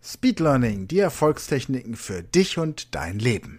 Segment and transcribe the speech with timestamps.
[0.00, 3.58] Speed Learning, die Erfolgstechniken für dich und dein Leben.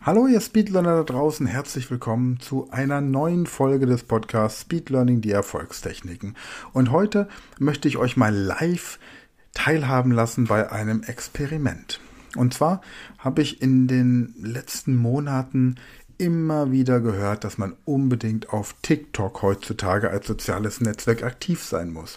[0.00, 5.20] Hallo ihr Speedlearner da draußen, herzlich willkommen zu einer neuen Folge des Podcasts Speed Learning,
[5.20, 6.36] die Erfolgstechniken.
[6.72, 7.28] Und heute
[7.58, 9.00] möchte ich euch mal live
[9.52, 11.98] teilhaben lassen bei einem Experiment.
[12.36, 12.80] Und zwar
[13.18, 15.76] habe ich in den letzten Monaten
[16.18, 22.16] immer wieder gehört, dass man unbedingt auf TikTok heutzutage als soziales Netzwerk aktiv sein muss.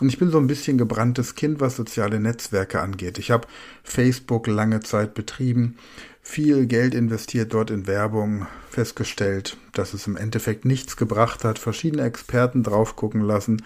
[0.00, 3.18] Und ich bin so ein bisschen gebranntes Kind, was soziale Netzwerke angeht.
[3.18, 3.46] Ich habe
[3.84, 5.76] Facebook lange Zeit betrieben,
[6.22, 12.02] viel Geld investiert dort in Werbung, festgestellt, dass es im Endeffekt nichts gebracht hat, verschiedene
[12.02, 13.62] Experten drauf gucken lassen.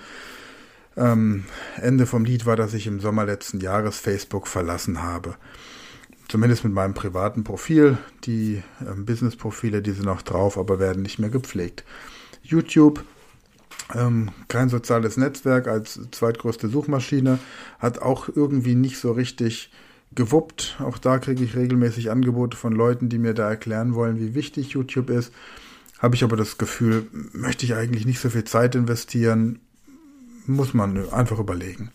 [0.97, 1.45] Ähm,
[1.77, 5.37] Ende vom Lied war, dass ich im Sommer letzten Jahres Facebook verlassen habe
[6.31, 7.99] zumindest mit meinem privaten Profil.
[8.25, 11.85] Die ähm, Business-Profile, die sind noch drauf, aber werden nicht mehr gepflegt.
[12.43, 13.05] YouTube,
[13.95, 17.39] ähm, kein soziales Netzwerk als zweitgrößte Suchmaschine,
[17.81, 19.73] hat auch irgendwie nicht so richtig
[20.15, 20.79] gewuppt.
[20.81, 24.71] Auch da kriege ich regelmäßig Angebote von Leuten, die mir da erklären wollen, wie wichtig
[24.71, 25.33] YouTube ist.
[25.99, 29.59] Habe ich aber das Gefühl, möchte ich eigentlich nicht so viel Zeit investieren,
[30.47, 31.91] muss man einfach überlegen.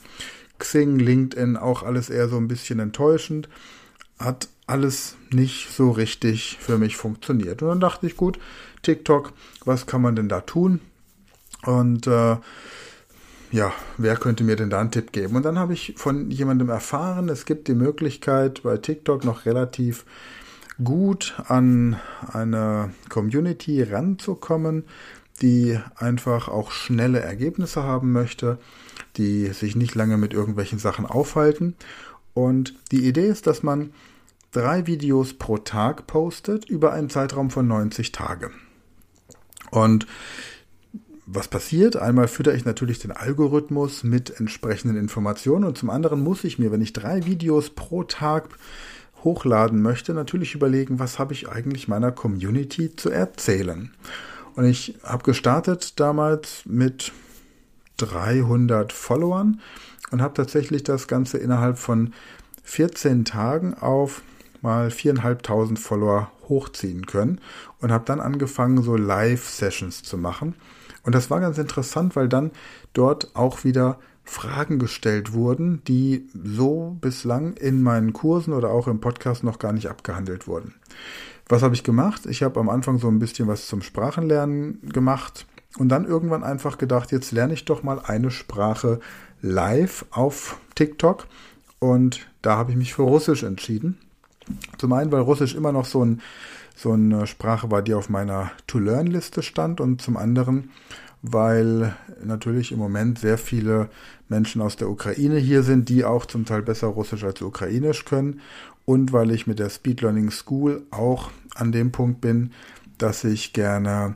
[0.59, 3.49] Xing, LinkedIn, auch alles eher so ein bisschen enttäuschend
[4.19, 7.61] hat alles nicht so richtig für mich funktioniert.
[7.61, 8.39] Und dann dachte ich, gut,
[8.81, 10.81] TikTok, was kann man denn da tun?
[11.63, 12.37] Und äh,
[13.51, 15.35] ja, wer könnte mir denn da einen Tipp geben?
[15.35, 20.05] Und dann habe ich von jemandem erfahren, es gibt die Möglichkeit, bei TikTok noch relativ
[20.83, 21.99] gut an
[22.33, 24.83] eine Community ranzukommen,
[25.41, 28.57] die einfach auch schnelle Ergebnisse haben möchte,
[29.17, 31.75] die sich nicht lange mit irgendwelchen Sachen aufhalten
[32.35, 33.91] und die Idee ist, dass man
[34.51, 38.51] drei Videos pro Tag postet über einen Zeitraum von 90 Tage.
[39.71, 40.05] Und
[41.25, 41.95] was passiert?
[41.95, 46.71] Einmal fütter ich natürlich den Algorithmus mit entsprechenden Informationen und zum anderen muss ich mir,
[46.71, 48.49] wenn ich drei Videos pro Tag
[49.23, 53.91] hochladen möchte, natürlich überlegen, was habe ich eigentlich meiner Community zu erzählen.
[54.55, 57.11] Und ich habe gestartet damals mit
[57.97, 59.61] 300 Followern
[60.11, 62.13] und habe tatsächlich das Ganze innerhalb von
[62.63, 64.21] 14 Tagen auf
[64.61, 67.39] mal 4.500 Follower hochziehen können
[67.79, 70.55] und habe dann angefangen, so Live-Sessions zu machen.
[71.03, 72.51] Und das war ganz interessant, weil dann
[72.93, 78.99] dort auch wieder Fragen gestellt wurden, die so bislang in meinen Kursen oder auch im
[78.99, 80.73] Podcast noch gar nicht abgehandelt wurden.
[81.47, 82.25] Was habe ich gemacht?
[82.25, 85.45] Ich habe am Anfang so ein bisschen was zum Sprachenlernen gemacht
[85.77, 88.99] und dann irgendwann einfach gedacht, jetzt lerne ich doch mal eine Sprache
[89.41, 91.27] live auf TikTok.
[91.79, 93.97] Und da habe ich mich für Russisch entschieden.
[94.77, 96.21] Zum einen, weil Russisch immer noch so, ein,
[96.75, 99.81] so eine Sprache war, die auf meiner To-Learn-Liste stand.
[99.81, 100.71] Und zum anderen,
[101.21, 103.89] weil natürlich im Moment sehr viele
[104.29, 108.39] Menschen aus der Ukraine hier sind, die auch zum Teil besser Russisch als Ukrainisch können.
[108.85, 112.51] Und weil ich mit der Speed Learning School auch an dem Punkt bin,
[112.97, 114.15] dass ich gerne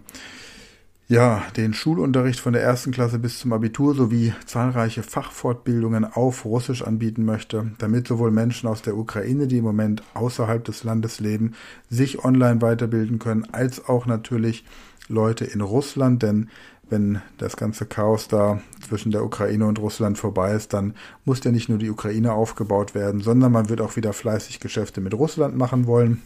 [1.09, 6.83] ja, den Schulunterricht von der ersten Klasse bis zum Abitur sowie zahlreiche Fachfortbildungen auf Russisch
[6.83, 11.55] anbieten möchte, damit sowohl Menschen aus der Ukraine, die im Moment außerhalb des Landes leben,
[11.89, 14.63] sich online weiterbilden können, als auch natürlich
[15.07, 16.49] Leute in Russland, denn
[16.91, 20.93] wenn das ganze Chaos da zwischen der Ukraine und Russland vorbei ist, dann
[21.25, 25.01] muss ja nicht nur die Ukraine aufgebaut werden, sondern man wird auch wieder fleißig Geschäfte
[25.01, 26.21] mit Russland machen wollen.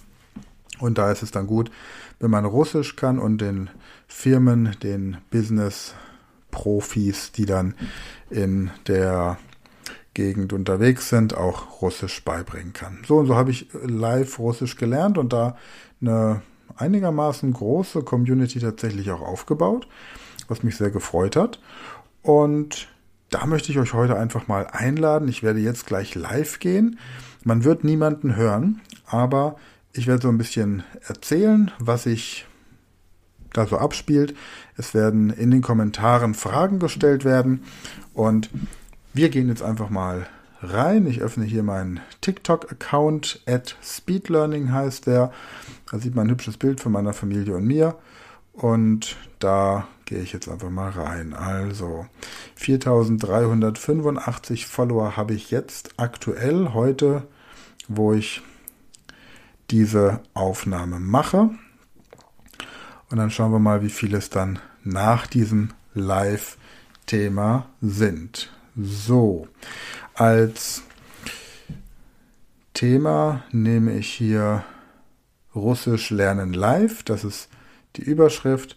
[0.79, 1.71] Und da ist es dann gut,
[2.19, 3.69] wenn man Russisch kann und den
[4.07, 7.75] Firmen, den Business-Profis, die dann
[8.29, 9.37] in der
[10.13, 12.99] Gegend unterwegs sind, auch Russisch beibringen kann.
[13.07, 15.57] So und so habe ich live Russisch gelernt und da
[16.01, 16.41] eine
[16.75, 19.87] einigermaßen große Community tatsächlich auch aufgebaut,
[20.47, 21.59] was mich sehr gefreut hat.
[22.21, 22.87] Und
[23.29, 25.27] da möchte ich euch heute einfach mal einladen.
[25.27, 26.99] Ich werde jetzt gleich live gehen.
[27.43, 29.55] Man wird niemanden hören, aber
[29.93, 32.45] ich werde so ein bisschen erzählen, was sich
[33.53, 34.35] da so abspielt.
[34.75, 37.63] Es werden in den Kommentaren Fragen gestellt werden
[38.13, 38.49] und
[39.13, 40.27] wir gehen jetzt einfach mal
[40.61, 41.05] rein.
[41.05, 45.31] Ich öffne hier meinen TikTok-Account, at Speedlearning heißt der.
[45.91, 47.95] Da sieht man ein hübsches Bild von meiner Familie und mir.
[48.53, 51.33] Und da gehe ich jetzt einfach mal rein.
[51.33, 52.07] Also
[52.55, 57.27] 4385 Follower habe ich jetzt aktuell heute,
[57.87, 58.41] wo ich
[59.71, 61.49] diese Aufnahme mache.
[63.09, 68.51] Und dann schauen wir mal, wie viele es dann nach diesem Live-Thema sind.
[68.75, 69.47] So,
[70.15, 70.83] als
[72.73, 74.63] Thema nehme ich hier
[75.55, 77.03] Russisch lernen live.
[77.03, 77.49] Das ist
[77.95, 78.75] die Überschrift.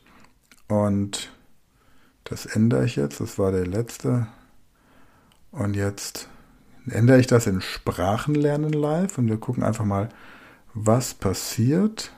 [0.69, 1.33] Und
[2.25, 3.21] das ändere ich jetzt.
[3.21, 4.27] Das war der letzte.
[5.51, 6.29] Und jetzt
[6.87, 9.17] ändere ich das in Sprachenlernen live.
[9.17, 10.11] Und wir gucken einfach mal,
[10.77, 12.13] was passiert.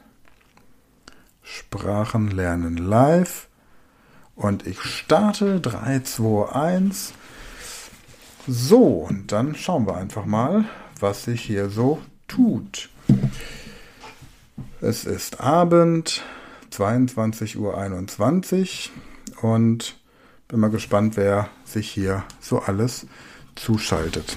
[1.42, 3.48] Sprachenlernen live.
[4.34, 7.12] Und ich starte 3, 2, 1.
[8.46, 10.64] So, und dann schauen wir einfach mal,
[11.00, 12.90] was sich hier so tut.
[14.80, 16.22] Es ist Abend,
[16.72, 18.90] 22.21
[19.42, 19.96] Uhr und
[20.48, 23.06] bin mal gespannt, wer sich hier so alles
[23.54, 24.36] zuschaltet.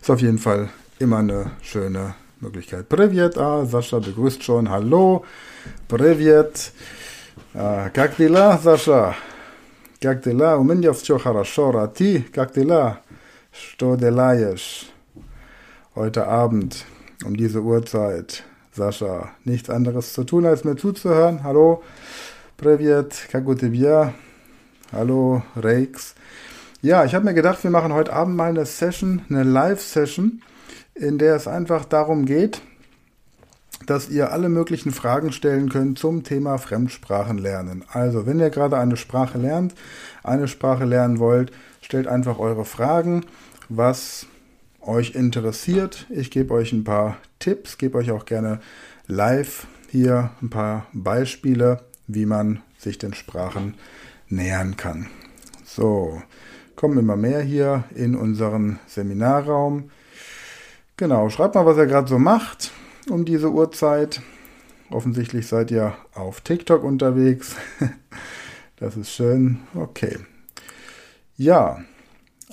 [0.00, 2.87] Ist auf jeden Fall immer eine schöne Möglichkeit.
[2.89, 4.69] Привет, а, Sascha begrüßt schon.
[4.69, 5.25] Hallo,
[5.87, 6.71] привет.
[7.53, 9.15] А, как дела, Саша?
[10.01, 10.57] Как дела?
[10.57, 11.77] У меня все хорошо.
[11.77, 12.99] А ты, как дела?
[13.51, 14.89] Что делаешь?
[15.95, 16.85] Heute Abend
[17.25, 21.43] um diese Uhrzeit Sascha, nichts anderes zu tun, als mir zuzuhören.
[21.43, 21.83] Hallo,
[22.57, 24.13] Privet, Kakutibia.
[24.91, 26.13] Hallo, Rex.
[26.81, 30.41] Ja, ich habe mir gedacht, wir machen heute Abend mal eine Session, eine Live-Session,
[30.94, 32.60] in der es einfach darum geht,
[33.86, 37.84] dass ihr alle möglichen Fragen stellen könnt zum Thema Fremdsprachenlernen.
[37.92, 39.74] Also, wenn ihr gerade eine Sprache lernt,
[40.22, 43.24] eine Sprache lernen wollt, stellt einfach eure Fragen,
[43.68, 44.26] was
[44.80, 46.06] euch interessiert.
[46.10, 48.60] Ich gebe euch ein paar Tipps, gebe euch auch gerne
[49.06, 53.74] live hier ein paar Beispiele, wie man sich den Sprachen
[54.28, 55.08] nähern kann.
[55.64, 56.22] So,
[56.76, 59.90] kommen immer mehr hier in unseren Seminarraum.
[60.96, 62.72] Genau, schreibt mal, was ihr gerade so macht
[63.10, 64.20] um diese Uhrzeit.
[64.90, 67.56] Offensichtlich seid ihr auf TikTok unterwegs.
[68.76, 69.60] das ist schön.
[69.74, 70.18] Okay.
[71.36, 71.82] Ja,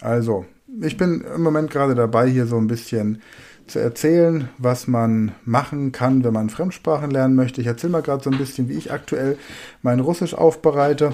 [0.01, 0.45] also
[0.81, 3.21] ich bin im Moment gerade dabei, hier so ein bisschen
[3.67, 7.61] zu erzählen, was man machen kann, wenn man Fremdsprachen lernen möchte.
[7.61, 9.37] Ich erzähle mal gerade so ein bisschen, wie ich aktuell
[9.83, 11.13] mein Russisch aufbereite.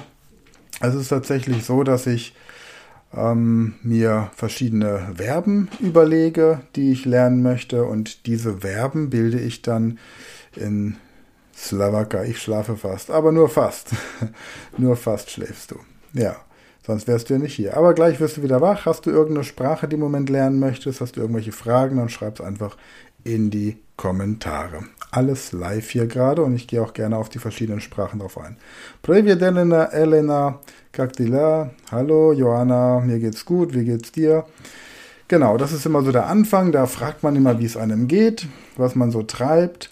[0.79, 2.33] Es ist tatsächlich so, dass ich
[3.15, 7.85] ähm, mir verschiedene Verben überlege, die ich lernen möchte.
[7.85, 9.99] Und diese Verben bilde ich dann
[10.55, 10.97] in
[11.55, 12.23] Slowaka.
[12.23, 13.91] Ich schlafe fast, aber nur fast.
[14.77, 15.79] nur fast schläfst du.
[16.13, 16.35] Ja,
[16.85, 17.77] sonst wärst du ja nicht hier.
[17.77, 18.85] Aber gleich wirst du wieder wach.
[18.85, 21.01] Hast du irgendeine Sprache, die du im Moment lernen möchtest?
[21.01, 21.97] Hast du irgendwelche Fragen?
[21.97, 22.77] Dann schreib es einfach
[23.23, 24.83] in die Kommentare.
[25.11, 28.57] Alles live hier gerade und ich gehe auch gerne auf die verschiedenen Sprachen drauf ein.
[29.01, 30.59] Previedena Elena,
[30.95, 34.45] Kaktila, hallo Johanna, mir geht's gut, wie geht's dir?
[35.27, 38.47] Genau, das ist immer so der Anfang, da fragt man immer, wie es einem geht,
[38.77, 39.89] was man so treibt.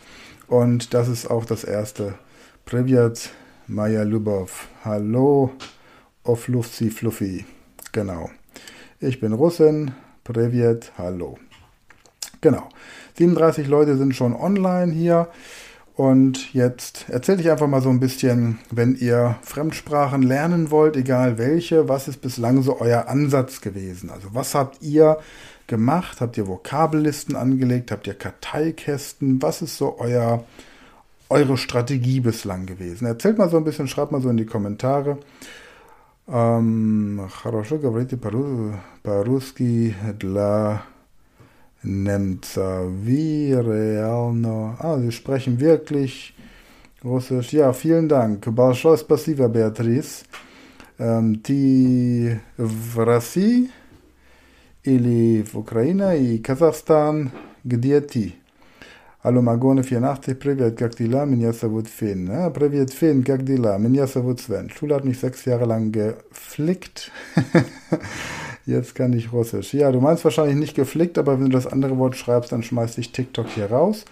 [0.47, 2.13] Und das ist auch das erste.
[2.63, 3.31] Privyat
[3.67, 4.69] Maya Lubov.
[4.85, 5.51] Hallo,
[6.23, 7.43] Oflufsi Fluffy.
[7.91, 8.29] Genau.
[9.01, 9.91] Ich bin Russin.
[10.23, 11.37] Privyat, hallo.
[12.39, 12.69] Genau.
[13.17, 15.27] 37 Leute sind schon online hier.
[15.94, 21.38] Und jetzt erzähle ich einfach mal so ein bisschen, wenn ihr Fremdsprachen lernen wollt, egal
[21.38, 24.10] welche, was ist bislang so euer Ansatz gewesen?
[24.10, 25.18] Also was habt ihr
[25.66, 26.20] gemacht?
[26.20, 27.90] Habt ihr Vokabellisten angelegt?
[27.90, 29.42] Habt ihr Karteikästen?
[29.42, 30.44] Was ist so euer,
[31.30, 33.04] eure Strategie bislang gewesen?
[33.06, 35.18] Erzählt mal so ein bisschen, schreibt mal so in die Kommentare.
[36.28, 38.18] Хорошо говорите
[39.02, 40.82] по-русски для
[41.82, 42.84] немца.
[43.04, 44.76] Wie реально.
[44.80, 46.34] Ah, Sie sprechen wirklich
[47.04, 47.52] Russisch.
[47.52, 48.44] Ja, vielen Dank.
[48.54, 50.24] Большое спасибо, Beatrice.
[50.98, 53.70] Ähm, ты в России
[54.82, 57.30] или в Украине и Казахстан?
[57.62, 58.34] Где ты?
[59.22, 61.24] Hallo Magone 84, Privet, как дела?
[61.24, 62.28] Меня зовут Finn.
[62.28, 63.76] Ja, Privet, Finn, как дела?
[63.76, 64.70] Меня зовут Sven.
[64.70, 67.10] Schule hat mich sechs Jahre lang geflickt.
[68.66, 69.74] Jetzt kann ich Russisch.
[69.74, 72.96] Ja, du meinst wahrscheinlich nicht geflickt, aber wenn du das andere Wort schreibst, dann schmeißt
[72.96, 74.04] dich TikTok hier raus.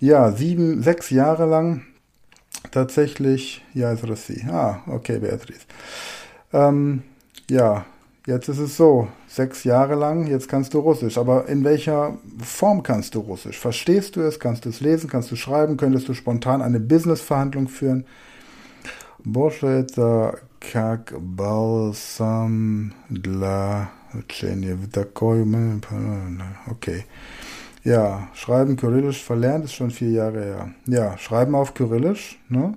[0.00, 1.82] Ja, sieben, sechs Jahre lang
[2.70, 3.64] tatsächlich.
[3.74, 4.44] Ja, ist Russi.
[4.48, 5.66] Ah, okay, Beatrice.
[6.52, 7.02] Ähm,
[7.50, 7.84] ja,
[8.24, 11.18] Jetzt ist es so, sechs Jahre lang, jetzt kannst du Russisch.
[11.18, 13.58] Aber in welcher Form kannst du Russisch?
[13.58, 14.38] Verstehst du es?
[14.38, 15.10] Kannst du es lesen?
[15.10, 15.76] Kannst du schreiben?
[15.76, 18.04] Könntest du spontan eine Business-Verhandlung führen?
[19.24, 23.90] Больше это как бальзам для
[26.70, 27.04] Okay.
[27.84, 30.70] Ja, Schreiben Kyrillisch verlernt ist schon vier Jahre her.
[30.86, 32.38] Ja, Schreiben auf Kyrillisch.
[32.48, 32.74] Ne?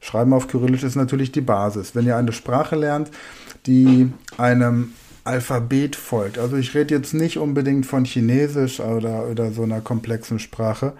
[0.00, 1.94] Schreiben auf Kyrillisch ist natürlich die Basis.
[1.94, 3.10] Wenn ihr eine Sprache lernt,
[3.66, 4.92] die einem
[5.24, 6.38] Alphabet folgt.
[6.38, 10.92] Also ich rede jetzt nicht unbedingt von Chinesisch oder, oder so einer komplexen Sprache.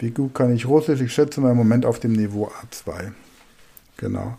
[0.00, 1.00] Wie gut kann ich Russisch?
[1.00, 3.12] Ich schätze mal im Moment auf dem Niveau A2.
[3.98, 4.36] Genau.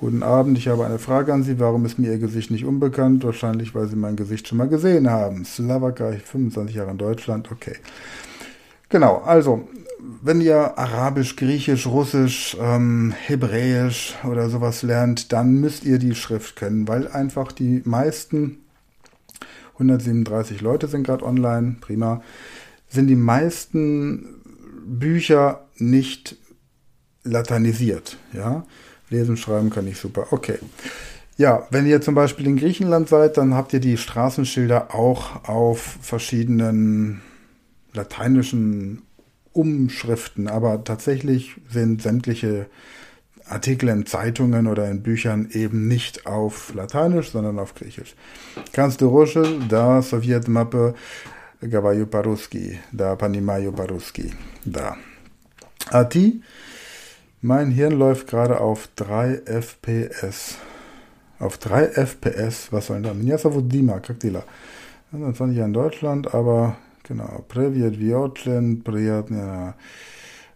[0.00, 1.58] Guten Abend, ich habe eine Frage an Sie.
[1.58, 3.24] Warum ist mir Ihr Gesicht nicht unbekannt?
[3.24, 5.44] Wahrscheinlich, weil Sie mein Gesicht schon mal gesehen haben.
[5.44, 7.74] Slawaka, 25 Jahre in Deutschland, okay.
[8.90, 9.66] Genau, also,
[10.22, 16.54] wenn ihr Arabisch, Griechisch, Russisch, ähm, Hebräisch oder sowas lernt, dann müsst ihr die Schrift
[16.54, 18.58] kennen, weil einfach die meisten,
[19.72, 22.22] 137 Leute sind gerade online, prima,
[22.88, 24.36] sind die meisten
[24.86, 26.36] Bücher nicht
[27.24, 28.64] lateinisiert, ja.
[29.10, 30.28] Lesen, schreiben kann ich super.
[30.30, 30.58] Okay.
[31.36, 35.98] Ja, wenn ihr zum Beispiel in Griechenland seid, dann habt ihr die Straßenschilder auch auf
[36.00, 37.22] verschiedenen
[37.92, 39.02] lateinischen
[39.52, 42.66] Umschriften, aber tatsächlich sind sämtliche
[43.48, 48.14] Artikel in Zeitungen oder in Büchern eben nicht auf Lateinisch, sondern auf Griechisch.
[48.72, 50.94] Kannst du Russisch, da Sowjetmappe,
[51.60, 54.32] Gavaju Paruski, da Panimayo Paruski,
[54.64, 54.96] da.
[55.90, 56.42] Ati,
[57.40, 60.56] mein Hirn läuft gerade auf 3 FPS.
[61.38, 63.14] Auf 3 FPS, was soll denn da?
[63.14, 64.42] Minjasa Dima, Kaktila.
[65.12, 67.44] Dann fand ich ja in Deutschland, aber genau.
[67.46, 69.74] Previet Viotlen, Priat, ja.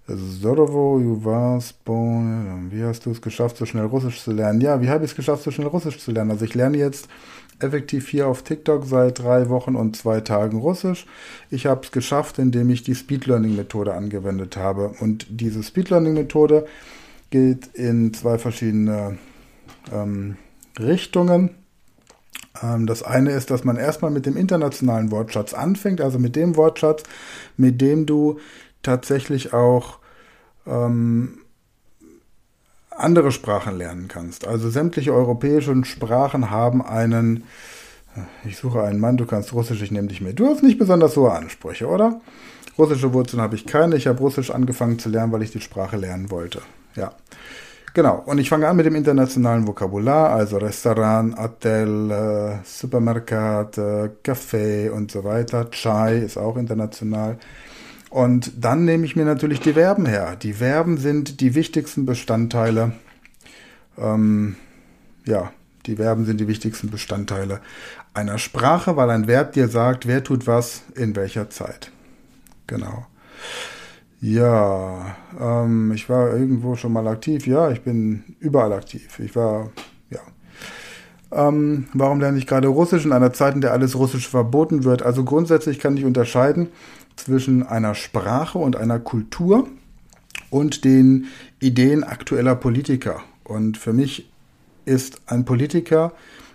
[0.08, 4.60] Sorovo, Juvas, Bon, wie hast du es geschafft, so schnell Russisch zu lernen?
[4.60, 6.32] Ja, wie habe ich es geschafft, so schnell Russisch zu lernen?
[6.32, 7.06] Also ich lerne jetzt
[7.62, 11.07] effektiv hier auf TikTok seit drei Wochen und zwei Tagen Russisch.
[11.50, 14.95] Ich habe es geschafft, indem ich die Speed Learning Methode angewendet habe.
[15.00, 16.66] Und diese Speed Learning Methode
[17.31, 19.19] geht in zwei verschiedene
[19.92, 20.37] ähm,
[20.78, 21.50] Richtungen.
[22.62, 26.57] Ähm, das eine ist, dass man erstmal mit dem internationalen Wortschatz anfängt, also mit dem
[26.57, 27.02] Wortschatz,
[27.57, 28.38] mit dem du
[28.83, 29.99] tatsächlich auch
[30.66, 31.38] ähm,
[32.96, 34.46] andere Sprachen lernen kannst.
[34.46, 37.44] Also sämtliche europäischen Sprachen haben einen,
[38.44, 40.38] ich suche einen Mann, du kannst Russisch, ich nehme dich mit.
[40.38, 42.20] Du hast nicht besonders hohe Ansprüche, oder?
[42.78, 43.96] Russische Wurzeln habe ich keine.
[43.96, 46.62] Ich habe Russisch angefangen zu lernen, weil ich die Sprache lernen wollte.
[46.96, 47.12] Ja.
[47.94, 48.22] Genau.
[48.25, 54.90] Und ich fange an mit dem internationalen Vokabular, also Restaurant, Hotel, äh, Supermarkt, äh, Café
[54.90, 55.70] und so weiter.
[55.70, 57.37] Chai ist auch international.
[58.12, 60.37] Und dann nehme ich mir natürlich die Verben her.
[60.37, 62.92] Die Verben sind die wichtigsten Bestandteile.
[63.97, 64.57] Ähm,
[65.25, 65.50] ja,
[65.87, 67.61] die Verben sind die wichtigsten Bestandteile
[68.12, 71.90] einer Sprache, weil ein Verb dir sagt, wer tut was in welcher Zeit.
[72.66, 73.07] Genau.
[74.21, 77.47] Ja, ähm, ich war irgendwo schon mal aktiv.
[77.47, 79.21] Ja, ich bin überall aktiv.
[79.21, 79.71] Ich war,
[80.11, 80.21] ja.
[81.33, 85.02] Ähm, warum lerne ich gerade Russisch in einer Zeit, in der alles Russisch verboten wird?
[85.02, 86.69] Also grundsätzlich kann ich unterscheiden
[87.16, 89.69] zwischen einer Sprache und einer Kultur
[90.50, 91.26] und den
[91.61, 93.23] Ideen aktueller Politiker.
[93.45, 94.31] Und für mich
[94.85, 96.12] ist ein Politiker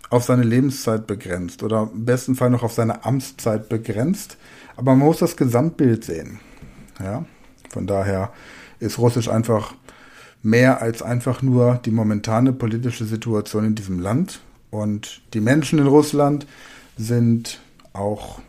[0.09, 4.37] auf seine Lebenszeit begrenzt oder im besten Fall noch auf seine Amtszeit begrenzt.
[4.75, 6.39] Aber man muss das Gesamtbild sehen.
[6.99, 7.25] Ja?
[7.69, 8.31] Von daher
[8.79, 9.73] ist Russisch einfach
[10.43, 14.39] mehr als einfach nur die momentane politische Situation in diesem Land.
[14.69, 16.45] Und die Menschen in Russland
[16.97, 17.59] sind
[17.93, 18.39] auch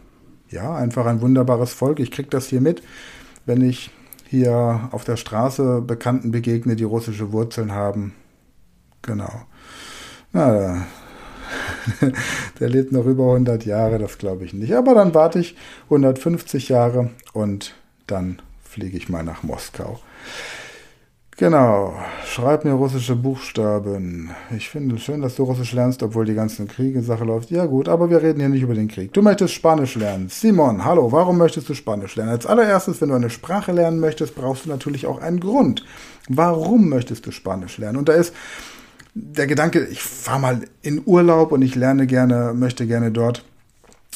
[0.50, 2.00] ja, einfach ein wunderbares Volk.
[2.00, 2.82] Ich kriege das hier mit,
[3.46, 3.90] wenn ich
[4.28, 8.14] hier auf der Straße Bekannten begegne, die russische Wurzeln haben.
[9.02, 9.42] Genau.
[10.32, 10.86] Na,
[12.60, 14.74] der lebt noch über 100 Jahre, das glaube ich nicht.
[14.74, 17.74] Aber dann warte ich 150 Jahre und
[18.06, 20.00] dann fliege ich mal nach Moskau.
[21.38, 21.94] Genau,
[22.26, 24.30] schreib mir russische Buchstaben.
[24.56, 27.52] Ich finde es schön, dass du Russisch lernst, obwohl die ganze Kriege-Sache läuft.
[27.52, 29.12] Ja gut, aber wir reden hier nicht über den Krieg.
[29.12, 30.28] Du möchtest Spanisch lernen.
[30.30, 32.32] Simon, hallo, warum möchtest du Spanisch lernen?
[32.32, 35.84] Als allererstes, wenn du eine Sprache lernen möchtest, brauchst du natürlich auch einen Grund.
[36.28, 37.98] Warum möchtest du Spanisch lernen?
[37.98, 38.34] Und da ist
[39.14, 43.44] der Gedanke, ich fahre mal in Urlaub und ich lerne gerne, möchte gerne dort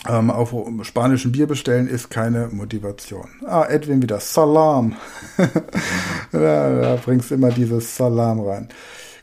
[0.08, 3.28] ähm, auf spanischen Bier bestellen ist keine Motivation.
[3.46, 4.18] Ah, Edwin wieder.
[4.20, 4.96] Salam.
[6.32, 8.68] da, da bringst du immer dieses Salam rein.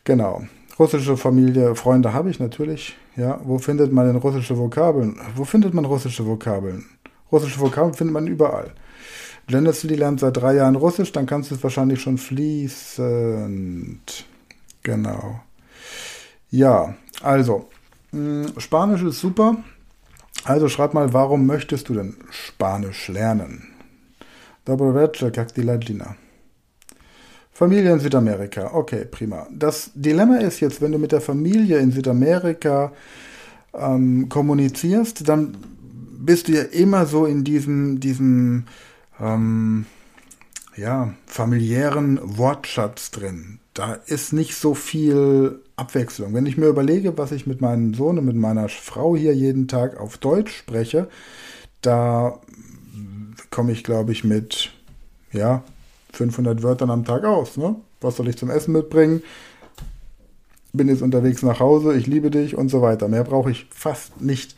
[0.05, 0.43] Genau.
[0.77, 2.98] Russische Familie, Freunde habe ich natürlich.
[3.17, 5.19] Ja, wo findet man denn russische Vokabeln?
[5.36, 6.86] Wo findet man russische Vokabeln?
[7.31, 8.71] Russische Vokabeln findet man überall.
[9.50, 14.00] Lennartsley lernt seit drei Jahren Russisch, dann kannst du es wahrscheinlich schon fließend.
[14.83, 15.41] Genau.
[16.50, 17.67] Ja, also,
[18.12, 19.57] hm, Spanisch ist super.
[20.43, 23.67] Also schreib mal, warum möchtest du denn Spanisch lernen?
[24.65, 26.15] Dobrovecha, jak die Latina.
[27.51, 28.74] Familie in Südamerika.
[28.74, 29.48] Okay, prima.
[29.51, 32.93] Das Dilemma ist jetzt, wenn du mit der Familie in Südamerika
[33.74, 35.58] ähm, kommunizierst, dann
[36.19, 38.65] bist du ja immer so in diesem, diesem
[39.19, 39.86] ähm,
[40.77, 43.59] ja, familiären Wortschatz drin.
[43.74, 46.34] Da ist nicht so viel Abwechslung.
[46.34, 49.68] Wenn ich mir überlege, was ich mit meinem Sohn und mit meiner Frau hier jeden
[49.68, 51.08] Tag auf Deutsch spreche,
[51.82, 52.40] da
[53.52, 54.72] komme ich, glaube ich, mit
[55.32, 55.64] ja,
[56.14, 57.58] 500 Wörtern am Tag aus.
[57.58, 57.76] Ne?
[58.02, 59.22] Was soll ich zum Essen mitbringen?
[60.74, 63.08] Bin jetzt unterwegs nach Hause, ich liebe dich und so weiter.
[63.08, 64.56] Mehr brauche ich fast nicht.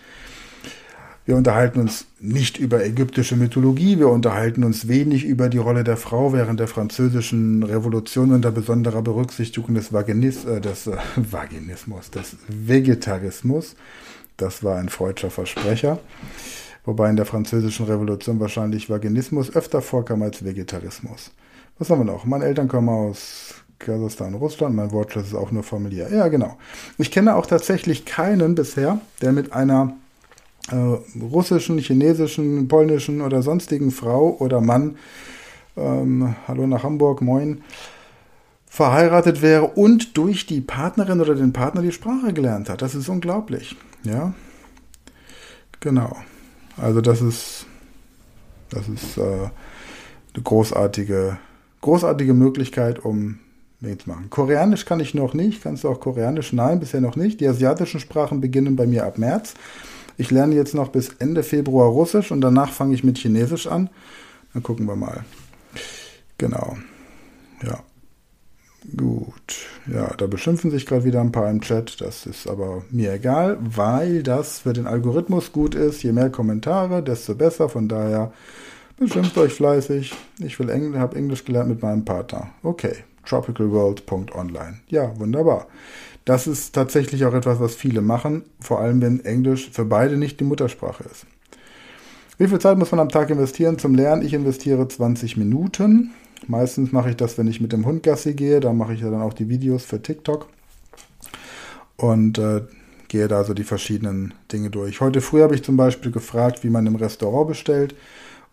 [1.23, 5.97] Wir unterhalten uns nicht über ägyptische Mythologie, wir unterhalten uns wenig über die Rolle der
[5.97, 12.37] Frau während der französischen Revolution unter besonderer Berücksichtigung des, Vaginis, äh, des äh, Vaginismus, des
[12.47, 13.75] Vegetarismus.
[14.37, 15.99] Das war ein freudscher Versprecher.
[16.85, 21.29] Wobei in der französischen Revolution wahrscheinlich Vaginismus öfter vorkam als Vegetarismus.
[21.77, 22.25] Was haben wir noch?
[22.25, 24.75] Meine Eltern kommen aus Kasachstan, Russland.
[24.75, 26.11] Mein Wortschatz ist auch nur familiär.
[26.11, 26.57] Ja, genau.
[26.97, 29.95] Ich kenne auch tatsächlich keinen bisher, der mit einer
[30.69, 34.97] äh, russischen, chinesischen, polnischen oder sonstigen Frau oder Mann,
[35.77, 37.63] ähm, hallo nach Hamburg, moin,
[38.67, 42.81] verheiratet wäre und durch die Partnerin oder den Partner die Sprache gelernt hat.
[42.81, 43.75] Das ist unglaublich.
[44.03, 44.33] Ja,
[45.79, 46.15] genau.
[46.77, 47.65] Also das ist,
[48.69, 51.37] das ist äh, eine großartige,
[51.81, 53.39] großartige Möglichkeit, um
[53.81, 54.29] zu machen.
[54.29, 55.63] Koreanisch kann ich noch nicht.
[55.63, 56.53] Kannst du auch Koreanisch?
[56.53, 57.41] Nein, bisher noch nicht.
[57.41, 59.55] Die asiatischen Sprachen beginnen bei mir ab März.
[60.17, 63.89] Ich lerne jetzt noch bis Ende Februar Russisch und danach fange ich mit Chinesisch an.
[64.53, 65.23] Dann gucken wir mal.
[66.37, 66.77] Genau.
[67.63, 67.83] Ja.
[68.97, 69.67] Gut.
[69.85, 72.01] Ja, da beschimpfen sich gerade wieder ein paar im Chat.
[72.01, 76.01] Das ist aber mir egal, weil das für den Algorithmus gut ist.
[76.01, 77.69] Je mehr Kommentare, desto besser.
[77.69, 78.33] Von daher
[79.01, 80.13] beschimpft euch fleißig.
[80.39, 82.51] Ich will Englisch, habe Englisch gelernt mit meinem Partner.
[82.63, 82.93] Okay.
[83.25, 84.79] Tropicalworld.online.
[84.87, 85.67] Ja, wunderbar.
[86.25, 90.39] Das ist tatsächlich auch etwas, was viele machen, vor allem wenn Englisch für beide nicht
[90.39, 91.25] die Muttersprache ist.
[92.37, 94.23] Wie viel Zeit muss man am Tag investieren zum Lernen?
[94.23, 96.11] Ich investiere 20 Minuten.
[96.47, 98.59] Meistens mache ich das, wenn ich mit dem Hund Gassi gehe.
[98.59, 100.47] Da mache ich ja dann auch die Videos für TikTok.
[101.97, 102.61] Und äh,
[103.07, 105.01] gehe da so die verschiedenen Dinge durch.
[105.01, 107.95] Heute früh habe ich zum Beispiel gefragt, wie man im Restaurant bestellt.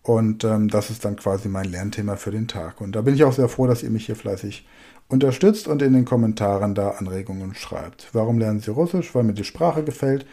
[0.08, 2.80] Und ähm, das ist dann quasi mein Lernthema für den Tag.
[2.80, 4.66] Und da bin ich auch sehr froh, dass ihr mich hier fleißig
[5.06, 8.08] Unterstützt und in den Kommentaren da Anregungen schreibt.
[8.14, 9.14] Warum lernen Sie Russisch?
[9.14, 10.24] Weil mir die Sprache gefällt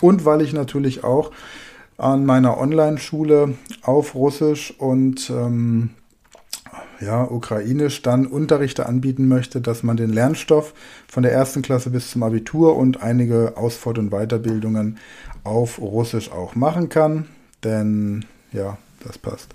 [0.00, 1.30] und weil ich natürlich auch
[1.96, 5.90] an meiner Online-Schule auf Russisch und ähm,
[7.00, 10.74] ja, Ukrainisch dann Unterrichte anbieten möchte, dass man den Lernstoff
[11.06, 14.98] von der ersten Klasse bis zum Abitur und einige Ausfort- und Weiterbildungen
[15.44, 17.26] auf Russisch auch machen kann.
[17.62, 19.50] Denn ja, das passt.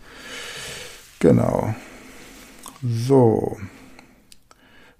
[1.20, 1.74] Genau.
[2.84, 3.58] So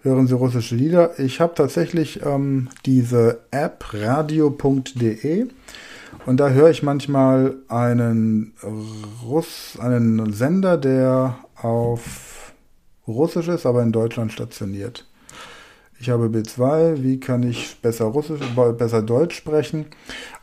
[0.06, 1.20] hören Sie russische Lieder.
[1.20, 5.48] Ich habe tatsächlich ähm, diese App radio.de
[6.26, 8.54] und da höre ich manchmal einen
[9.24, 12.54] Russ, einen Sender, der auf
[13.08, 15.06] Russisch ist, aber in Deutschland stationiert.
[16.06, 18.40] Ich habe B2, wie kann ich besser Russisch,
[18.78, 19.88] besser Deutsch sprechen?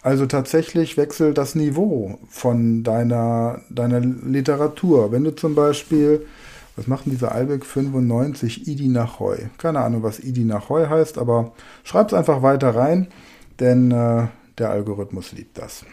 [0.03, 5.12] Also tatsächlich wechselt das Niveau von deiner, deiner Literatur.
[5.12, 6.27] Wenn du zum Beispiel
[6.75, 9.37] was macht denn dieser Albeck 95 Idi Nachheu?
[9.57, 11.53] Keine Ahnung, was Idi Nachheu heißt, aber
[11.85, 13.07] schreibt es einfach weiter rein,
[13.61, 14.27] denn äh,
[14.59, 15.85] der Algorithmus liebt das.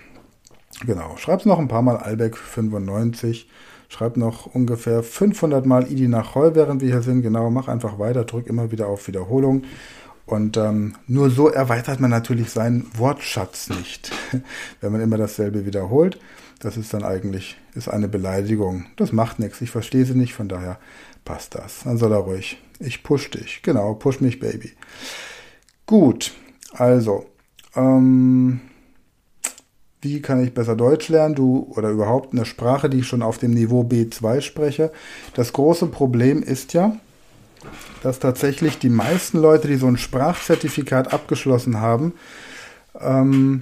[0.86, 3.50] Genau, schreibt es noch ein paar Mal Albeck 95.
[3.90, 7.22] Schreibt noch ungefähr 500 Mal Idi Nachheu, während wir hier sind.
[7.22, 9.64] Genau, mach einfach weiter, drück immer wieder auf Wiederholung.
[10.26, 14.12] Und ähm, nur so erweitert man natürlich seinen Wortschatz nicht,
[14.82, 16.20] wenn man immer dasselbe wiederholt.
[16.60, 18.86] Das ist dann eigentlich ist eine Beleidigung.
[18.96, 19.62] Das macht nichts.
[19.62, 20.78] Ich verstehe sie nicht, von daher
[21.26, 21.84] passt das.
[21.84, 22.62] Dann soll er ruhig.
[22.80, 23.62] Ich push dich.
[23.64, 24.74] Genau, push mich, Baby.
[25.88, 26.34] Gut,
[26.74, 27.26] also,
[27.76, 28.62] ähm,
[30.02, 31.36] wie kann ich besser Deutsch lernen?
[31.36, 34.92] Du oder überhaupt eine Sprache, die ich schon auf dem Niveau B2 spreche.
[35.34, 36.96] Das große Problem ist ja,
[38.02, 42.14] dass tatsächlich die meisten Leute, die so ein Sprachzertifikat abgeschlossen haben,
[43.00, 43.62] ähm,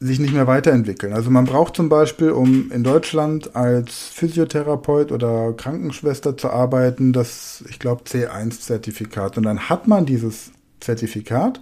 [0.00, 1.12] sich nicht mehr weiterentwickeln.
[1.12, 7.64] Also man braucht zum Beispiel, um in Deutschland als Physiotherapeut oder Krankenschwester zu arbeiten, das,
[7.68, 9.36] ich glaube, C1-Zertifikat.
[9.36, 11.60] Und dann hat man dieses Zertifikat.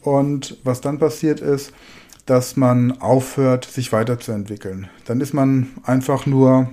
[0.00, 1.72] Und was dann passiert ist,
[2.26, 4.88] dass man aufhört, sich weiterzuentwickeln.
[5.06, 6.70] Dann ist man einfach nur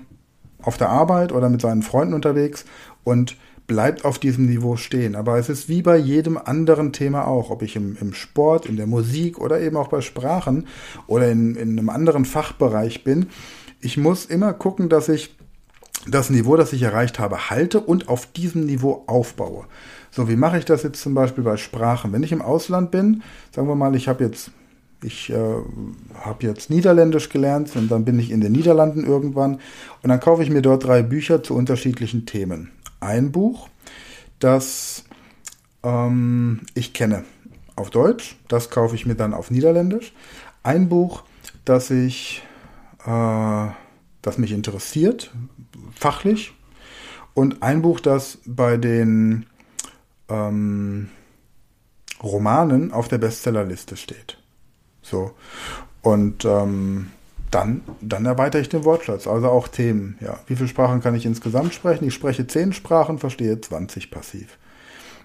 [0.61, 2.65] auf der Arbeit oder mit seinen Freunden unterwegs
[3.03, 3.37] und
[3.69, 5.15] bleibt auf diesem Niveau stehen.
[5.15, 8.77] Aber es ist wie bei jedem anderen Thema auch, ob ich im, im Sport, in
[8.77, 10.67] der Musik oder eben auch bei Sprachen
[11.07, 13.27] oder in, in einem anderen Fachbereich bin.
[13.79, 15.35] Ich muss immer gucken, dass ich
[16.07, 19.65] das Niveau, das ich erreicht habe, halte und auf diesem Niveau aufbaue.
[20.11, 22.11] So, wie mache ich das jetzt zum Beispiel bei Sprachen?
[22.11, 23.21] Wenn ich im Ausland bin,
[23.53, 24.51] sagen wir mal, ich habe jetzt
[25.01, 29.59] Ich äh, habe jetzt Niederländisch gelernt und dann bin ich in den Niederlanden irgendwann
[30.01, 32.71] und dann kaufe ich mir dort drei Bücher zu unterschiedlichen Themen.
[32.99, 33.69] Ein Buch,
[34.39, 35.05] das
[35.83, 37.23] ähm, ich kenne
[37.75, 40.13] auf Deutsch, das kaufe ich mir dann auf Niederländisch.
[40.63, 41.23] Ein Buch,
[41.65, 42.43] das ich,
[43.05, 43.67] äh,
[44.21, 45.31] das mich interessiert,
[45.95, 46.53] fachlich,
[47.33, 49.45] und ein Buch, das bei den
[50.27, 51.09] ähm,
[52.21, 54.38] Romanen auf der Bestsellerliste steht.
[55.09, 55.31] So.
[56.01, 57.07] Und ähm,
[57.51, 60.17] dann, dann erweitere ich den Wortschatz, also auch Themen.
[60.21, 60.39] Ja.
[60.47, 62.07] Wie viele Sprachen kann ich insgesamt sprechen?
[62.07, 64.57] Ich spreche zehn Sprachen, verstehe 20 passiv.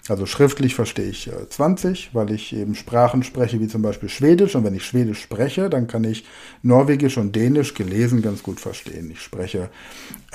[0.07, 4.55] Also schriftlich verstehe ich 20, äh, weil ich eben Sprachen spreche, wie zum Beispiel Schwedisch.
[4.55, 6.25] Und wenn ich Schwedisch spreche, dann kann ich
[6.61, 9.09] Norwegisch und Dänisch gelesen ganz gut verstehen.
[9.11, 9.69] Ich spreche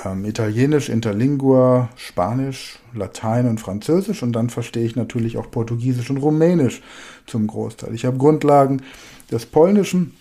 [0.05, 4.25] ähm, Italienisch, Interlingua, Spanisch, Latein und Französisch.
[4.25, 6.83] Und dann verstehe ich natürlich auch Portugiesisch und Rumänisch
[7.27, 7.95] zum Großteil.
[7.95, 8.83] Ich habe Grundlagen
[9.31, 10.15] des Polnischen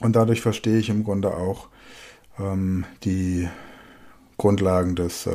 [0.00, 1.68] und dadurch verstehe ich im Grunde auch
[2.38, 3.48] ähm, die
[4.38, 5.34] Grundlagen des äh,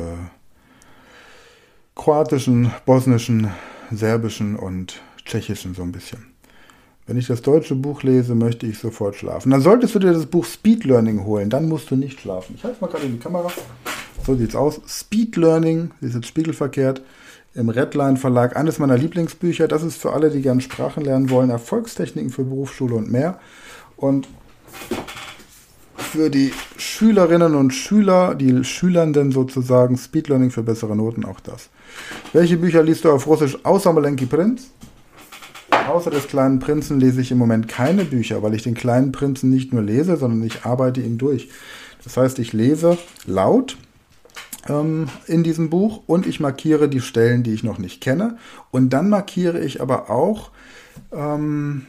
[1.94, 3.50] kroatischen, bosnischen,
[3.90, 6.26] serbischen und tschechischen so ein bisschen.
[7.06, 9.50] Wenn ich das deutsche Buch lese, möchte ich sofort schlafen.
[9.50, 12.56] Dann solltest du dir das Buch Speed Learning holen, dann musst du nicht schlafen.
[12.56, 13.50] Ich halte mal gerade in die Kamera.
[14.24, 14.80] So sieht's aus.
[14.88, 17.02] Speed Learning, ist jetzt spiegelverkehrt,
[17.56, 19.66] im Redline Verlag, eines meiner Lieblingsbücher.
[19.66, 23.38] Das ist für alle, die gern Sprachen lernen wollen, Erfolgstechniken für Berufsschule und mehr.
[23.96, 24.28] Und
[25.96, 31.70] für die Schülerinnen und Schüler, die Schülernden sozusagen, Speed Learning für bessere Noten, auch das.
[32.32, 34.70] Welche Bücher liest du auf Russisch außer Malenki Prinz?
[35.88, 39.50] Außer des kleinen Prinzen lese ich im Moment keine Bücher, weil ich den kleinen Prinzen
[39.50, 41.48] nicht nur lese, sondern ich arbeite ihn durch.
[42.04, 43.76] Das heißt, ich lese laut
[44.68, 48.36] ähm, in diesem Buch und ich markiere die Stellen, die ich noch nicht kenne.
[48.70, 50.50] Und dann markiere ich aber auch
[51.12, 51.86] ähm,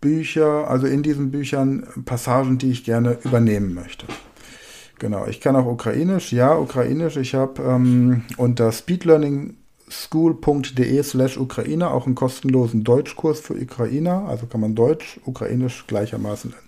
[0.00, 4.06] Bücher, also in diesen Büchern Passagen, die ich gerne übernehmen möchte.
[4.98, 7.16] Genau, ich kann auch Ukrainisch, ja, Ukrainisch.
[7.16, 8.70] Ich habe ähm, unter
[9.90, 16.52] speedlearningschool.de slash Ukraine auch einen kostenlosen Deutschkurs für Ukrainer, also kann man Deutsch, Ukrainisch gleichermaßen
[16.52, 16.66] lernen.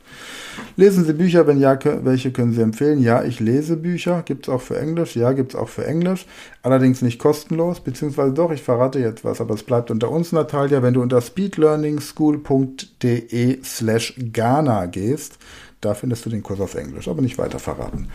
[0.76, 3.00] Lesen Sie Bücher, wenn ja, welche können Sie empfehlen?
[3.00, 6.26] Ja, ich lese Bücher, gibt es auch für Englisch, ja, gibt es auch für Englisch,
[6.62, 10.82] allerdings nicht kostenlos, beziehungsweise doch, ich verrate jetzt was, aber es bleibt unter uns, Natalia,
[10.82, 15.38] wenn du unter speedlearningschool.de slash Ghana gehst,
[15.80, 18.08] da findest du den Kurs auf Englisch, aber nicht weiter verraten.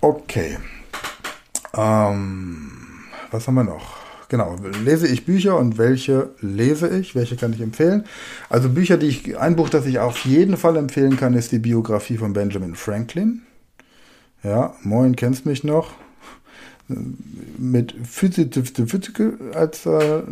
[0.00, 0.58] Okay.
[1.76, 2.93] Ähm,
[3.34, 3.96] was haben wir noch?
[4.28, 7.14] Genau, lese ich Bücher und welche lese ich?
[7.14, 8.04] Welche kann ich empfehlen?
[8.48, 11.58] Also Bücher, die ich, ein Buch, das ich auf jeden Fall empfehlen kann, ist die
[11.58, 13.42] Biografie von Benjamin Franklin.
[14.42, 15.92] Ja, moin, kennst mich noch?
[17.58, 18.52] Mit Physik
[19.54, 20.22] als, äh,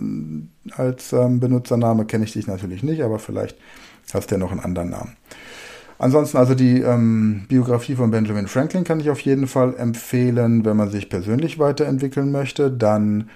[0.77, 3.57] als ähm, Benutzername kenne ich dich natürlich nicht, aber vielleicht
[4.15, 5.17] hast du ja noch einen anderen Namen.
[6.03, 10.77] Ansonsten also die ähm, Biografie von Benjamin Franklin kann ich auf jeden Fall empfehlen, wenn
[10.77, 12.73] man sich persönlich weiterentwickeln möchte.
[12.73, 13.31] Dann,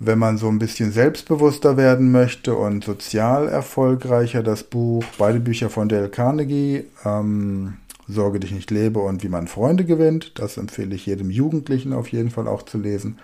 [0.00, 5.70] wenn man so ein bisschen selbstbewusster werden möchte und sozial erfolgreicher, das Buch, beide Bücher
[5.70, 7.74] von Dale Carnegie, ähm,
[8.08, 10.32] Sorge dich nicht lebe und wie man Freunde gewinnt.
[10.40, 13.20] Das empfehle ich jedem Jugendlichen auf jeden Fall auch zu lesen.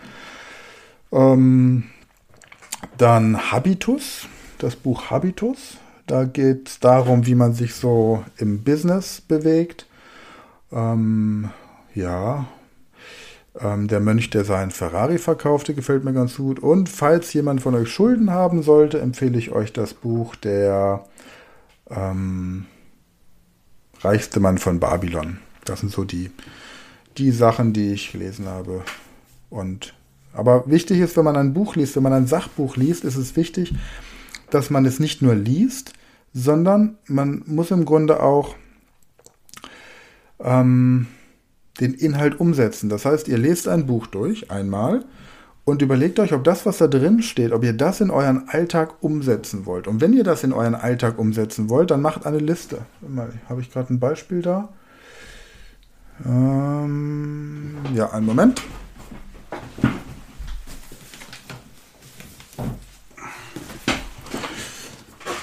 [1.11, 1.89] Ähm,
[2.99, 9.21] dann Habitus, das Buch Habitus da geht es darum, wie man sich so im Business
[9.21, 9.87] bewegt.
[10.73, 11.51] Ähm,
[11.95, 12.47] ja,
[13.61, 16.61] ähm, der Mönch, der seinen Ferrari verkaufte, gefällt mir ganz gut.
[16.61, 21.05] Und falls jemand von euch Schulden haben sollte, empfehle ich euch das Buch Der
[21.91, 22.67] ähm,
[24.01, 25.39] reichste Mann von Babylon.
[25.65, 26.31] Das sind so die,
[27.19, 28.83] die Sachen, die ich gelesen habe.
[29.51, 29.95] Und
[30.33, 33.37] aber wichtig ist, wenn man ein Buch liest, wenn man ein Sachbuch liest, ist es
[33.37, 33.75] wichtig,
[34.51, 35.95] dass man es nicht nur liest,
[36.39, 38.57] sondern man muss im Grunde auch
[40.39, 41.07] ähm,
[41.81, 42.91] den Inhalt umsetzen.
[42.91, 45.07] Das heißt, ihr lest ein Buch durch einmal
[45.65, 49.03] und überlegt euch, ob das, was da drin steht, ob ihr das in euren Alltag
[49.03, 49.89] umsetzen wollt.
[49.89, 52.83] Und wenn ihr das in euren Alltag umsetzen wollt, dann macht eine Liste.
[53.49, 54.69] Habe ich gerade ein Beispiel da?
[56.23, 58.61] Ähm, ja, einen Moment.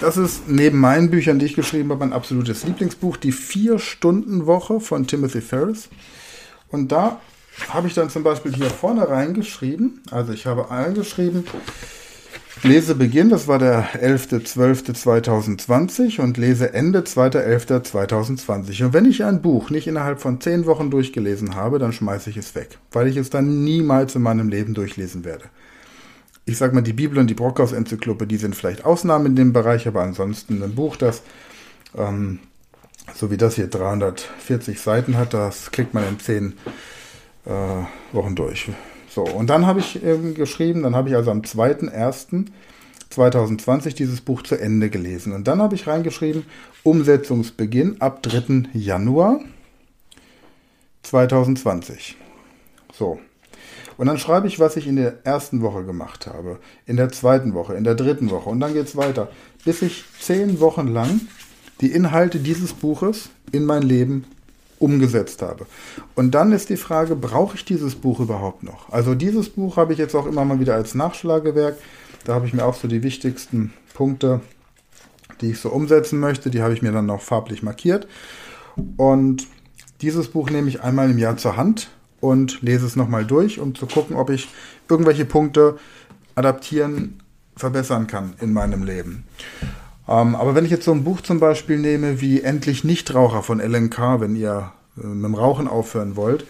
[0.03, 5.07] Das ist neben meinen Büchern, die ich geschrieben habe, mein absolutes Lieblingsbuch, die Vier-Stunden-Woche von
[5.07, 5.87] Timothy Ferris.
[6.67, 7.21] Und da
[7.69, 11.45] habe ich dann zum Beispiel hier vorne reingeschrieben, also ich habe eingeschrieben,
[12.63, 18.83] Lesebeginn, das war der 11.12.2020 und Leseende 2.11.2020.
[18.83, 22.35] Und wenn ich ein Buch nicht innerhalb von zehn Wochen durchgelesen habe, dann schmeiße ich
[22.35, 25.45] es weg, weil ich es dann niemals in meinem Leben durchlesen werde.
[26.45, 30.01] Ich sag mal, die Bibel und die Brockhaus-Enzyklopädie sind vielleicht Ausnahmen in dem Bereich, aber
[30.01, 31.23] ansonsten ein Buch, das
[31.97, 32.39] ähm,
[33.13, 36.53] so wie das hier 340 Seiten hat, das kriegt man in 10
[37.45, 37.49] äh,
[38.13, 38.69] Wochen durch.
[39.09, 44.43] So, und dann habe ich ähm, geschrieben, dann habe ich also am 2.1.2020 dieses Buch
[44.43, 45.33] zu Ende gelesen.
[45.33, 46.45] Und dann habe ich reingeschrieben,
[46.83, 48.69] Umsetzungsbeginn ab 3.
[48.73, 49.41] Januar
[51.03, 52.17] 2020.
[52.91, 53.19] So,
[53.97, 57.53] und dann schreibe ich, was ich in der ersten Woche gemacht habe, in der zweiten
[57.53, 59.29] Woche, in der dritten Woche und dann geht es weiter,
[59.65, 61.21] bis ich zehn Wochen lang
[61.81, 64.25] die Inhalte dieses Buches in mein Leben
[64.79, 65.65] umgesetzt habe.
[66.15, 68.91] Und dann ist die Frage, brauche ich dieses Buch überhaupt noch?
[68.91, 71.77] Also dieses Buch habe ich jetzt auch immer mal wieder als Nachschlagewerk.
[72.25, 74.41] Da habe ich mir auch so die wichtigsten Punkte,
[75.41, 78.07] die ich so umsetzen möchte, die habe ich mir dann noch farblich markiert.
[78.97, 79.47] Und
[80.01, 81.89] dieses Buch nehme ich einmal im Jahr zur Hand
[82.23, 84.47] und lese es nochmal durch, um zu gucken, ob ich
[84.89, 85.77] irgendwelche Punkte
[86.35, 87.19] adaptieren,
[87.57, 89.25] verbessern kann in meinem Leben.
[90.07, 93.59] Ähm, aber wenn ich jetzt so ein Buch zum Beispiel nehme wie Endlich Nichtraucher von
[93.59, 96.45] LNK, wenn ihr äh, mit dem Rauchen aufhören wollt,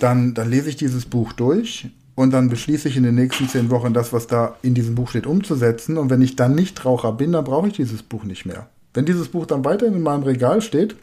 [0.00, 3.70] dann, dann lese ich dieses Buch durch und dann beschließe ich in den nächsten zehn
[3.70, 5.98] Wochen das, was da in diesem Buch steht, umzusetzen.
[5.98, 8.66] Und wenn ich dann Nichtraucher bin, dann brauche ich dieses Buch nicht mehr.
[8.92, 10.96] Wenn dieses Buch dann weiterhin in meinem Regal steht,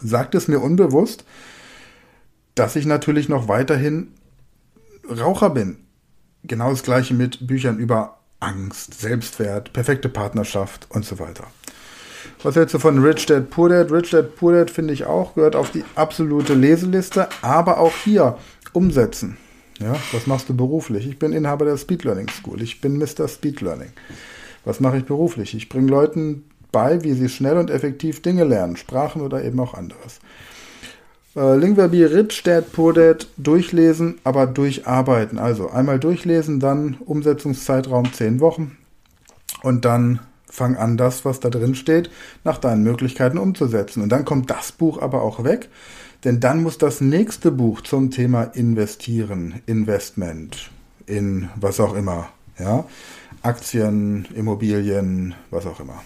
[0.00, 1.24] sagt es mir unbewusst,
[2.56, 4.08] dass ich natürlich noch weiterhin
[5.08, 5.76] Raucher bin.
[6.42, 11.44] Genau das gleiche mit Büchern über Angst, Selbstwert, perfekte Partnerschaft und so weiter.
[12.42, 13.92] Was hältst du von Rich Dad Poor Dad?
[13.92, 18.36] Rich Dad Poor Dad finde ich auch, gehört auf die absolute Leseliste, aber auch hier
[18.72, 19.36] umsetzen.
[19.78, 21.06] Ja, was machst du beruflich?
[21.06, 22.62] Ich bin Inhaber der Speed Learning School.
[22.62, 23.28] Ich bin Mr.
[23.28, 23.90] Speed Learning.
[24.64, 25.54] Was mache ich beruflich?
[25.54, 29.74] Ich bringe Leuten bei, wie sie schnell und effektiv Dinge lernen, Sprachen oder eben auch
[29.74, 30.20] anderes.
[31.36, 35.38] Äh, Lingverbi Rich Dad Poor Dad durchlesen, aber durcharbeiten.
[35.38, 38.78] Also einmal durchlesen, dann Umsetzungszeitraum 10 Wochen
[39.62, 42.10] und dann fang an, das, was da drin steht,
[42.42, 44.02] nach deinen Möglichkeiten umzusetzen.
[44.02, 45.68] Und dann kommt das Buch aber auch weg,
[46.24, 50.70] denn dann muss das nächste Buch zum Thema investieren, Investment,
[51.04, 52.86] in was auch immer, ja,
[53.42, 56.02] Aktien, Immobilien, was auch immer.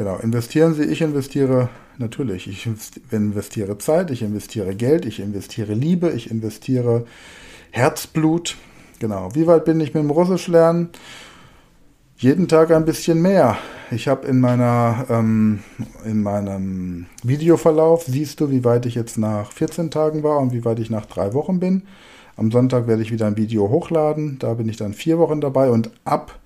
[0.00, 2.48] Genau, investieren Sie, ich investiere natürlich.
[2.48, 2.66] Ich
[3.10, 7.04] investiere Zeit, ich investiere Geld, ich investiere Liebe, ich investiere
[7.70, 8.56] Herzblut.
[8.98, 9.34] Genau.
[9.34, 10.88] Wie weit bin ich mit dem Russisch lernen?
[12.16, 13.58] Jeden Tag ein bisschen mehr.
[13.90, 15.58] Ich habe in ähm,
[16.06, 20.64] in meinem Videoverlauf siehst du, wie weit ich jetzt nach 14 Tagen war und wie
[20.64, 21.82] weit ich nach drei Wochen bin.
[22.38, 24.38] Am Sonntag werde ich wieder ein Video hochladen.
[24.38, 26.38] Da bin ich dann vier Wochen dabei und ab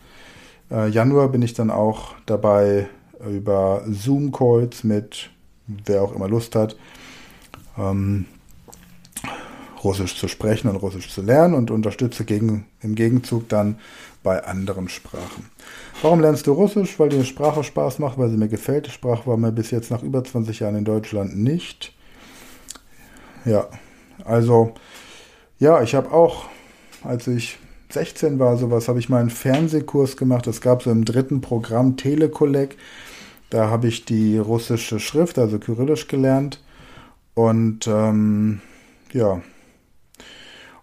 [0.73, 2.89] äh, Januar bin ich dann auch dabei
[3.29, 5.31] über Zoom-Calls mit
[5.67, 6.77] wer auch immer Lust hat,
[7.79, 8.27] ähm,
[9.83, 13.79] Russisch zu sprechen und Russisch zu lernen und unterstütze gegen, im Gegenzug dann
[14.23, 15.51] bei anderen Sprachen.
[16.01, 16.99] Warum lernst du Russisch?
[16.99, 18.87] Weil die Sprache Spaß macht, weil sie mir gefällt.
[18.87, 21.93] Die Sprache war mir bis jetzt nach über 20 Jahren in Deutschland nicht.
[23.45, 23.69] Ja,
[24.25, 24.73] also,
[25.59, 26.47] ja, ich habe auch,
[27.03, 27.59] als ich
[27.91, 30.47] 16 war, sowas, habe ich mal einen Fernsehkurs gemacht.
[30.47, 32.77] Es gab so im dritten Programm Telekolleg.
[33.55, 36.61] Da habe ich die russische Schrift, also Kyrillisch gelernt.
[37.35, 38.61] Und ähm,
[39.13, 39.43] ja.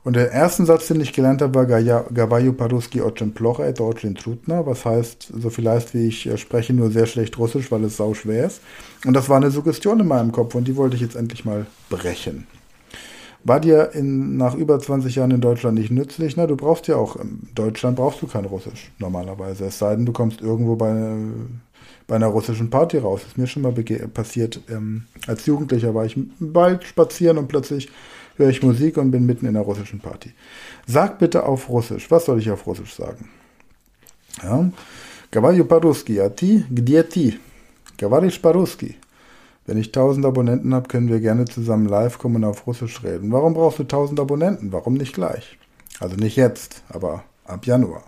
[0.05, 4.15] Und der erste Satz, den ich gelernt habe, war Gavayu Paruski Ochen Plocha et Ochen
[4.15, 7.83] Trutna, was heißt, so viel heißt, wie ich äh, spreche, nur sehr schlecht Russisch, weil
[7.83, 8.61] es sau schwer ist.
[9.05, 11.65] Und das war eine Suggestion in meinem Kopf und die wollte ich jetzt endlich mal
[11.89, 12.47] brechen.
[13.43, 16.37] War dir in, nach über 20 Jahren in Deutschland nicht nützlich?
[16.37, 20.05] Na, du brauchst ja auch, in Deutschland brauchst du kein Russisch normalerweise, es sei denn,
[20.05, 21.17] du kommst irgendwo bei
[22.10, 23.22] bei einer russischen Party raus.
[23.26, 24.60] Ist mir schon mal passiert.
[24.68, 27.88] Ähm, als Jugendlicher war ich im Wald spazieren und plötzlich
[28.36, 30.32] höre ich Musik und bin mitten in einer russischen Party.
[30.86, 32.10] Sag bitte auf Russisch.
[32.10, 33.28] Was soll ich auf Russisch sagen?
[34.42, 34.70] Ja.
[35.30, 37.38] Говорю по-русски, а ты где ты?
[37.98, 38.96] Говоришь по-русски.
[39.66, 43.32] Wenn ich 1000 Abonnenten habe, können wir gerne zusammen live kommen und auf Russisch reden.
[43.32, 44.70] Warum brauchst du 1000 Abonnenten?
[44.70, 45.58] Warum nicht gleich?
[45.98, 48.04] Also nicht jetzt, aber ab Januar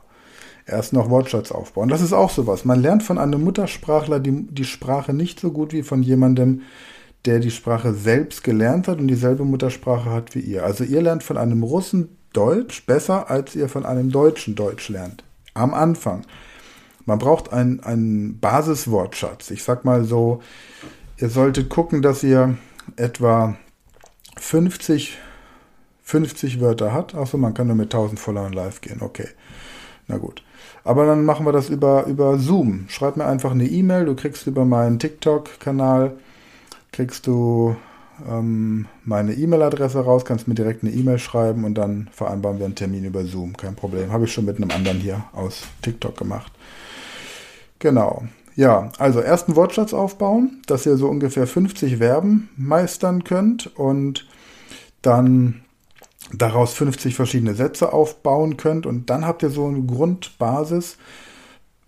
[0.65, 1.89] erst noch Wortschatz aufbauen.
[1.89, 2.65] Das ist auch sowas.
[2.65, 6.61] Man lernt von einem Muttersprachler die, die Sprache nicht so gut wie von jemandem,
[7.25, 10.63] der die Sprache selbst gelernt hat und dieselbe Muttersprache hat wie ihr.
[10.63, 15.23] Also ihr lernt von einem Russen Deutsch besser, als ihr von einem Deutschen Deutsch lernt.
[15.53, 16.25] Am Anfang.
[17.05, 19.51] Man braucht einen, einen Basiswortschatz.
[19.51, 20.41] Ich sag mal so,
[21.17, 22.57] ihr solltet gucken, dass ihr
[22.95, 23.55] etwa
[24.37, 25.17] 50,
[26.01, 27.13] 50 Wörter habt.
[27.13, 29.01] Achso, man kann nur mit 1000 Followern live gehen.
[29.01, 29.27] Okay.
[30.07, 30.43] Na gut.
[30.83, 32.85] Aber dann machen wir das über, über Zoom.
[32.89, 34.05] Schreib mir einfach eine E-Mail.
[34.05, 36.13] Du kriegst über meinen TikTok-Kanal,
[36.91, 37.75] kriegst du
[38.29, 42.75] ähm, meine E-Mail-Adresse raus, kannst mir direkt eine E-Mail schreiben und dann vereinbaren wir einen
[42.75, 43.55] Termin über Zoom.
[43.55, 44.11] Kein Problem.
[44.11, 46.51] Habe ich schon mit einem anderen hier aus TikTok gemacht.
[47.79, 48.23] Genau.
[48.55, 54.27] Ja, also ersten Wortschatz aufbauen, dass ihr so ungefähr 50 Verben meistern könnt und
[55.01, 55.62] dann
[56.32, 60.98] daraus 50 verschiedene Sätze aufbauen könnt und dann habt ihr so eine Grundbasis,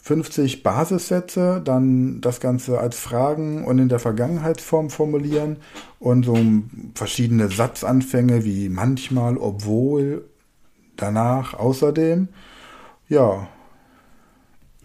[0.02, 5.58] 50 Basissätze, dann das Ganze als Fragen und in der Vergangenheitsform formulieren
[5.98, 6.38] und so
[6.94, 10.24] verschiedene Satzanfänge wie manchmal, obwohl,
[10.96, 12.28] danach, außerdem.
[13.08, 13.48] Ja,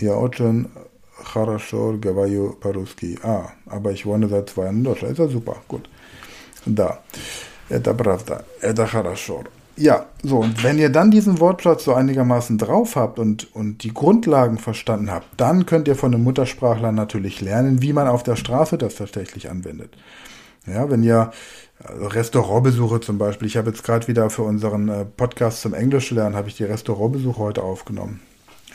[0.01, 0.67] ja, очень
[1.23, 3.17] хорошо говорю по-русски.
[3.23, 5.13] Ah, aber ich wohne seit zwei Jahren in Deutschland.
[5.13, 5.89] Ist ja super, gut.
[6.65, 6.99] Da.
[7.69, 8.45] Это правда.
[8.61, 9.43] Это хорошо.
[9.77, 13.93] Ja, so, und wenn ihr dann diesen Wortschatz so einigermaßen drauf habt und, und die
[13.93, 18.37] Grundlagen verstanden habt, dann könnt ihr von einem Muttersprachler natürlich lernen, wie man auf der
[18.37, 19.97] Straße das tatsächlich anwendet.
[20.65, 21.31] Ja, wenn ihr
[21.83, 26.09] also Restaurantbesuche zum Beispiel, ich habe jetzt gerade wieder für unseren äh, Podcast zum Englisch
[26.11, 28.21] lernen, habe ich die Restaurantbesuche heute aufgenommen.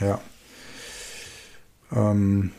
[0.01, 0.21] Ja.
[1.93, 2.53] Ähm,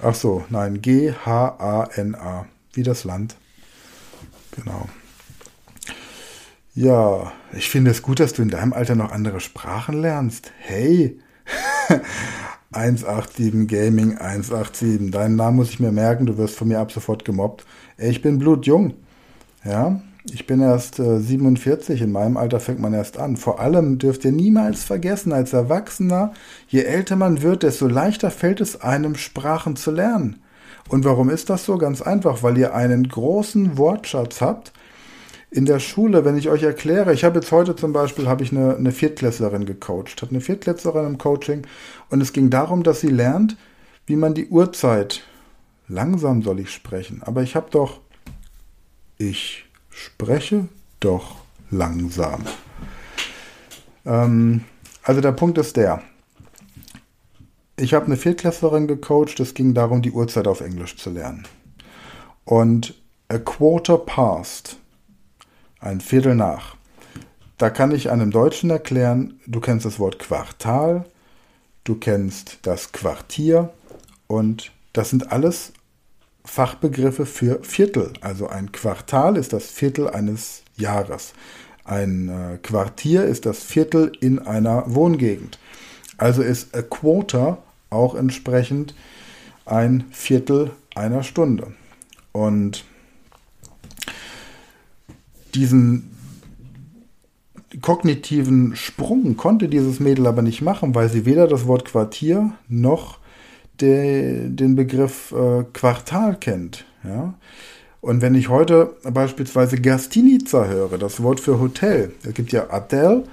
[0.00, 3.36] ach so, nein, G-H-A-N-A, wie das Land.
[4.63, 4.87] Genau.
[6.75, 10.51] Ja, ich finde es gut, dass du in deinem Alter noch andere Sprachen lernst.
[10.59, 11.19] Hey,
[12.71, 17.25] 187 Gaming 187, deinen Namen muss ich mir merken, du wirst von mir ab sofort
[17.25, 17.65] gemobbt.
[17.97, 18.93] Ich bin blutjung.
[19.65, 23.37] Ja, ich bin erst äh, 47, in meinem Alter fängt man erst an.
[23.37, 26.33] Vor allem dürft ihr niemals vergessen, als Erwachsener,
[26.67, 30.41] je älter man wird, desto leichter fällt es einem, Sprachen zu lernen.
[30.89, 31.77] Und warum ist das so?
[31.77, 34.73] Ganz einfach, weil ihr einen großen Wortschatz habt.
[35.51, 38.51] In der Schule, wenn ich euch erkläre, ich habe jetzt heute zum Beispiel, habe ich
[38.51, 41.65] eine, eine Viertklässlerin gecoacht, habe eine Viertklässlerin im Coaching
[42.09, 43.57] und es ging darum, dass sie lernt,
[44.05, 45.23] wie man die Uhrzeit,
[45.87, 47.99] langsam soll ich sprechen, aber ich habe doch,
[49.17, 50.67] ich spreche
[50.99, 51.37] doch
[51.71, 52.45] langsam.
[54.05, 54.65] Ähm,
[55.01, 56.03] also der Punkt ist der,
[57.79, 61.47] ich habe eine Viertklässlerin gecoacht, es ging darum, die Uhrzeit auf Englisch zu lernen.
[62.45, 62.95] Und
[63.27, 64.77] a quarter past,
[65.79, 66.75] ein Viertel nach.
[67.57, 71.05] Da kann ich einem Deutschen erklären, du kennst das Wort Quartal,
[71.83, 73.69] du kennst das Quartier
[74.27, 75.73] und das sind alles
[76.45, 78.13] Fachbegriffe für Viertel.
[78.21, 81.33] Also ein Quartal ist das Viertel eines Jahres.
[81.83, 85.59] Ein äh, Quartier ist das Viertel in einer Wohngegend.
[86.17, 88.93] Also ist a quarter auch entsprechend
[89.65, 91.73] ein Viertel einer Stunde.
[92.31, 92.83] Und
[95.55, 96.15] diesen
[97.81, 103.19] kognitiven Sprung konnte dieses Mädel aber nicht machen, weil sie weder das Wort Quartier noch
[103.79, 106.85] de, den Begriff äh, Quartal kennt.
[107.03, 107.35] Ja?
[108.01, 113.23] Und wenn ich heute beispielsweise Gastinica höre, das Wort für Hotel, es gibt ja Atel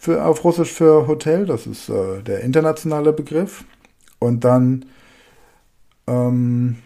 [0.00, 3.64] für, auf Russisch für Hotel, das ist äh, der internationale Begriff.
[4.18, 4.86] Und dann
[6.06, 6.76] ähm,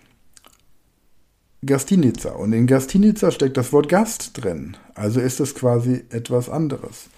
[1.65, 2.31] Gastinica.
[2.31, 4.77] Und in Gastinica steckt das Wort Gast drin.
[4.95, 7.09] Also ist es quasi etwas anderes.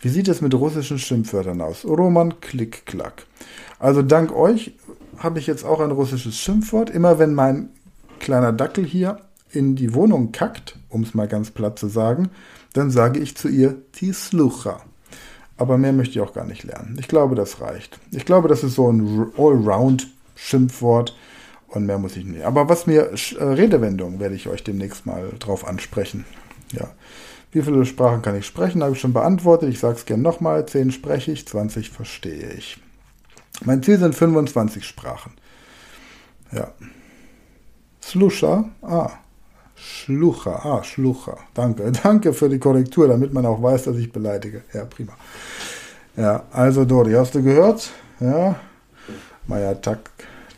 [0.00, 1.84] Wie sieht es mit russischen Schimpfwörtern aus?
[1.84, 3.26] Roman Klick Klack.
[3.78, 4.74] Also dank euch
[5.18, 6.90] habe ich jetzt auch ein russisches Schimpfwort.
[6.90, 7.68] Immer wenn mein
[8.18, 12.30] kleiner Dackel hier in die Wohnung kackt, um es mal ganz platt zu sagen,
[12.72, 14.82] dann sage ich zu ihr Tislucha.
[15.62, 16.96] Aber mehr möchte ich auch gar nicht lernen.
[16.98, 18.00] Ich glaube, das reicht.
[18.10, 21.16] Ich glaube, das ist so ein Allround-Schimpfwort
[21.68, 22.42] und mehr muss ich nicht.
[22.44, 26.24] Aber was mir äh, Redewendungen werde ich euch demnächst mal drauf ansprechen.
[26.72, 26.90] Ja.
[27.52, 28.82] Wie viele Sprachen kann ich sprechen?
[28.82, 29.68] Habe ich schon beantwortet.
[29.68, 30.66] Ich sage es gerne nochmal.
[30.66, 32.78] 10 spreche ich, 20 verstehe ich.
[33.64, 35.34] Mein Ziel sind 25 Sprachen.
[36.50, 36.72] Ja.
[38.02, 39.12] Slusha, ah.
[39.84, 41.36] Schlucha, ah, Schlucha.
[41.54, 44.62] Danke, danke für die Korrektur, damit man auch weiß, dass ich beleidige.
[44.72, 45.12] Ja, prima.
[46.16, 47.90] Ja, also Dori, hast du gehört?
[48.20, 48.54] Ja.
[49.48, 50.10] Maya tak,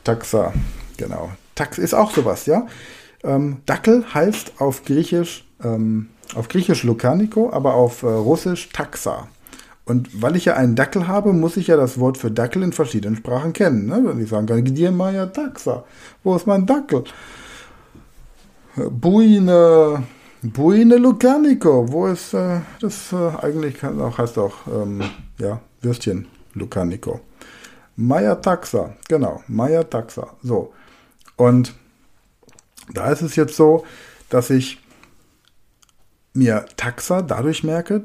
[0.03, 0.53] Taxa.
[0.99, 1.31] Genau.
[1.55, 2.67] Tax ist auch sowas, ja.
[3.23, 9.29] Ähm, Dackel heißt auf Griechisch, ähm, auf Griechisch Lukaniko, aber auf äh, Russisch Taxa.
[9.87, 12.73] Und weil ich ja einen Dackel habe, muss ich ja das Wort für Dackel in
[12.73, 13.87] verschiedenen Sprachen kennen.
[13.87, 14.03] Ne?
[14.05, 15.85] Wenn ich sagen kann, dir Maya Taxa,
[16.23, 17.05] wo ist mein Dackel?
[18.77, 20.03] Buine,
[20.43, 25.03] Buine Lukaniko, wo ist äh, das äh, eigentlich auch, heißt auch, ähm,
[25.39, 27.21] ja, Würstchen Lukaniko.
[27.97, 30.35] Maya Taxa, genau, Maya Taxa.
[30.43, 30.73] So.
[31.37, 31.75] Und
[32.93, 33.85] da ist es jetzt so,
[34.29, 34.81] dass ich
[36.33, 38.05] mir Taxa dadurch merke,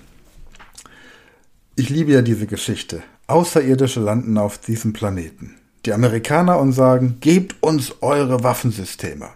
[1.75, 3.03] ich liebe ja diese Geschichte.
[3.27, 5.57] Außerirdische landen auf diesem Planeten.
[5.87, 9.31] Die Amerikaner und sagen, gebt uns eure Waffensysteme.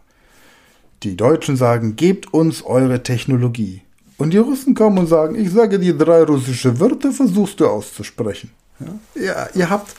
[1.02, 3.82] Die Deutschen sagen, gebt uns eure Technologie.
[4.18, 8.50] Und die Russen kommen und sagen, ich sage die drei russische Wörter, versuchst du auszusprechen.
[8.80, 9.22] Ja?
[9.22, 9.96] ja, ihr habt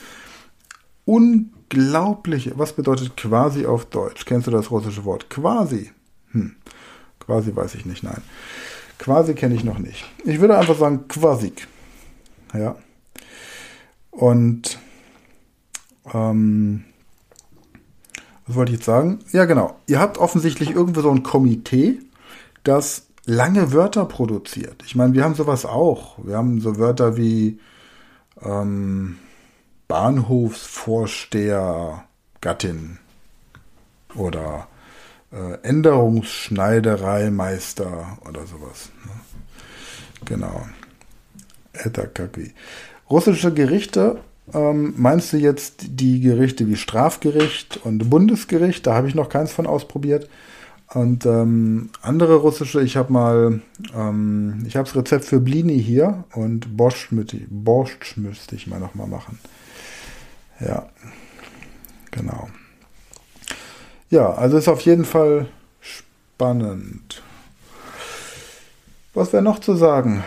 [1.04, 4.24] unglaubliche, was bedeutet quasi auf Deutsch?
[4.24, 5.90] Kennst du das russische Wort quasi?
[6.30, 6.54] Hm,
[7.18, 8.22] quasi weiß ich nicht, nein.
[8.98, 10.04] Quasi kenne ich noch nicht.
[10.24, 11.66] Ich würde einfach sagen quasik.
[12.52, 12.76] Ja.
[14.10, 14.78] Und
[16.12, 16.84] ähm,
[18.46, 19.20] was wollte ich jetzt sagen?
[19.32, 19.76] Ja, genau.
[19.86, 22.00] Ihr habt offensichtlich irgendwo so ein Komitee,
[22.62, 24.82] das lange Wörter produziert.
[24.86, 26.18] Ich meine, wir haben sowas auch.
[26.22, 27.58] Wir haben so Wörter wie
[28.42, 29.16] ähm,
[29.88, 32.04] Bahnhofsvorsteher,
[32.40, 32.98] Gattin
[34.14, 34.68] oder
[35.34, 38.90] äh, Änderungsschneidereimeister oder sowas.
[39.04, 39.10] Ne?
[40.24, 40.66] Genau.
[41.72, 42.54] Etakaki.
[43.10, 44.20] Russische Gerichte
[44.52, 48.86] ähm, meinst du jetzt die Gerichte wie Strafgericht und Bundesgericht?
[48.86, 50.28] Da habe ich noch keins von ausprobiert.
[50.92, 53.60] Und ähm, andere russische, ich habe mal,
[53.96, 57.08] ähm, ich habe das Rezept für Blini hier und Borscht,
[57.48, 59.38] Borscht müsste ich mal nochmal machen.
[60.60, 60.88] Ja,
[62.10, 62.48] genau.
[64.10, 65.48] Ja, also ist auf jeden Fall
[65.80, 67.22] spannend.
[69.14, 70.24] Was wäre noch zu sagen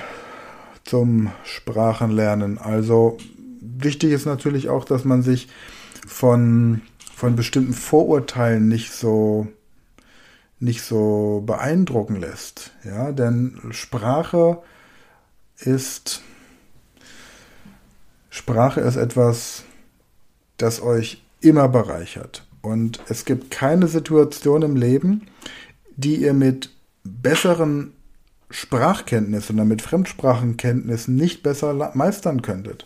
[0.83, 2.57] zum Sprachenlernen?
[2.57, 3.17] Also
[3.61, 5.47] wichtig ist natürlich auch, dass man sich
[6.07, 6.81] von,
[7.13, 9.47] von bestimmten Vorurteilen nicht so,
[10.59, 12.71] nicht so beeindrucken lässt.
[12.83, 14.59] Ja, denn Sprache
[15.57, 16.21] ist,
[18.29, 19.63] Sprache ist etwas,
[20.57, 22.46] das euch immer bereichert.
[22.61, 25.27] Und es gibt keine Situation im Leben,
[25.95, 26.71] die ihr mit
[27.03, 27.93] besseren
[28.49, 32.85] Sprachkenntnissen oder mit Fremdsprachenkenntnissen nicht besser meistern könntet.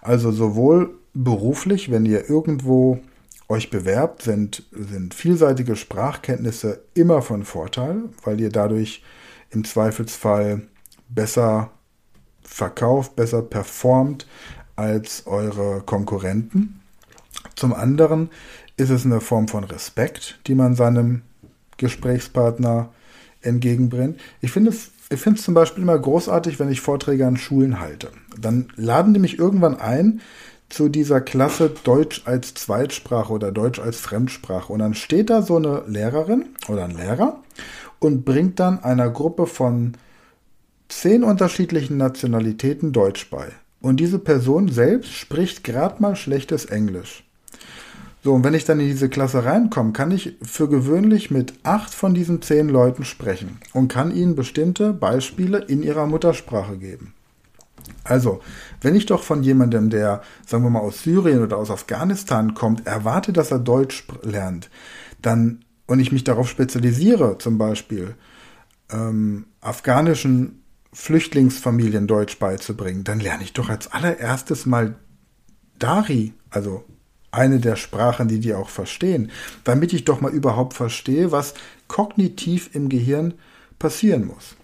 [0.00, 3.00] Also sowohl beruflich, wenn ihr irgendwo
[3.48, 9.02] euch bewerbt, sind, sind vielseitige Sprachkenntnisse immer von Vorteil, weil ihr dadurch
[9.50, 10.62] im Zweifelsfall
[11.08, 11.70] besser
[12.42, 14.26] verkauft, besser performt
[14.74, 16.80] als eure Konkurrenten.
[17.54, 18.30] Zum anderen
[18.76, 21.22] ist es eine Form von Respekt, die man seinem
[21.76, 22.90] Gesprächspartner
[23.42, 24.20] entgegenbringt.
[24.40, 27.78] Ich finde es ich finde es zum Beispiel immer großartig, wenn ich Vorträge an Schulen
[27.78, 28.10] halte.
[28.38, 30.20] Dann laden die mich irgendwann ein
[30.68, 34.72] zu dieser Klasse Deutsch als Zweitsprache oder Deutsch als Fremdsprache.
[34.72, 37.40] Und dann steht da so eine Lehrerin oder ein Lehrer
[38.00, 39.92] und bringt dann einer Gruppe von
[40.88, 43.48] zehn unterschiedlichen Nationalitäten Deutsch bei.
[43.80, 47.24] Und diese Person selbst spricht gerade mal schlechtes Englisch.
[48.26, 51.94] So, und wenn ich dann in diese Klasse reinkomme, kann ich für gewöhnlich mit acht
[51.94, 57.14] von diesen zehn Leuten sprechen und kann ihnen bestimmte Beispiele in ihrer Muttersprache geben.
[58.02, 58.40] Also,
[58.80, 62.84] wenn ich doch von jemandem, der, sagen wir mal, aus Syrien oder aus Afghanistan kommt,
[62.84, 64.70] erwarte, dass er Deutsch lernt,
[65.22, 68.16] dann, und ich mich darauf spezialisiere, zum Beispiel,
[68.90, 74.96] ähm, afghanischen Flüchtlingsfamilien Deutsch beizubringen, dann lerne ich doch als allererstes mal
[75.78, 76.84] Dari, also
[77.36, 79.30] eine der Sprachen, die die auch verstehen,
[79.64, 81.54] damit ich doch mal überhaupt verstehe, was
[81.86, 83.34] kognitiv im Gehirn
[83.78, 84.56] passieren muss.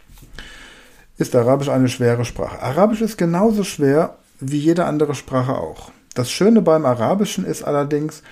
[1.19, 2.61] Ist Arabisch eine schwere Sprache?
[2.61, 5.93] Arabisch ist genauso schwer wie jede andere Sprache auch.
[6.15, 8.23] Das Schöne beim Arabischen ist allerdings,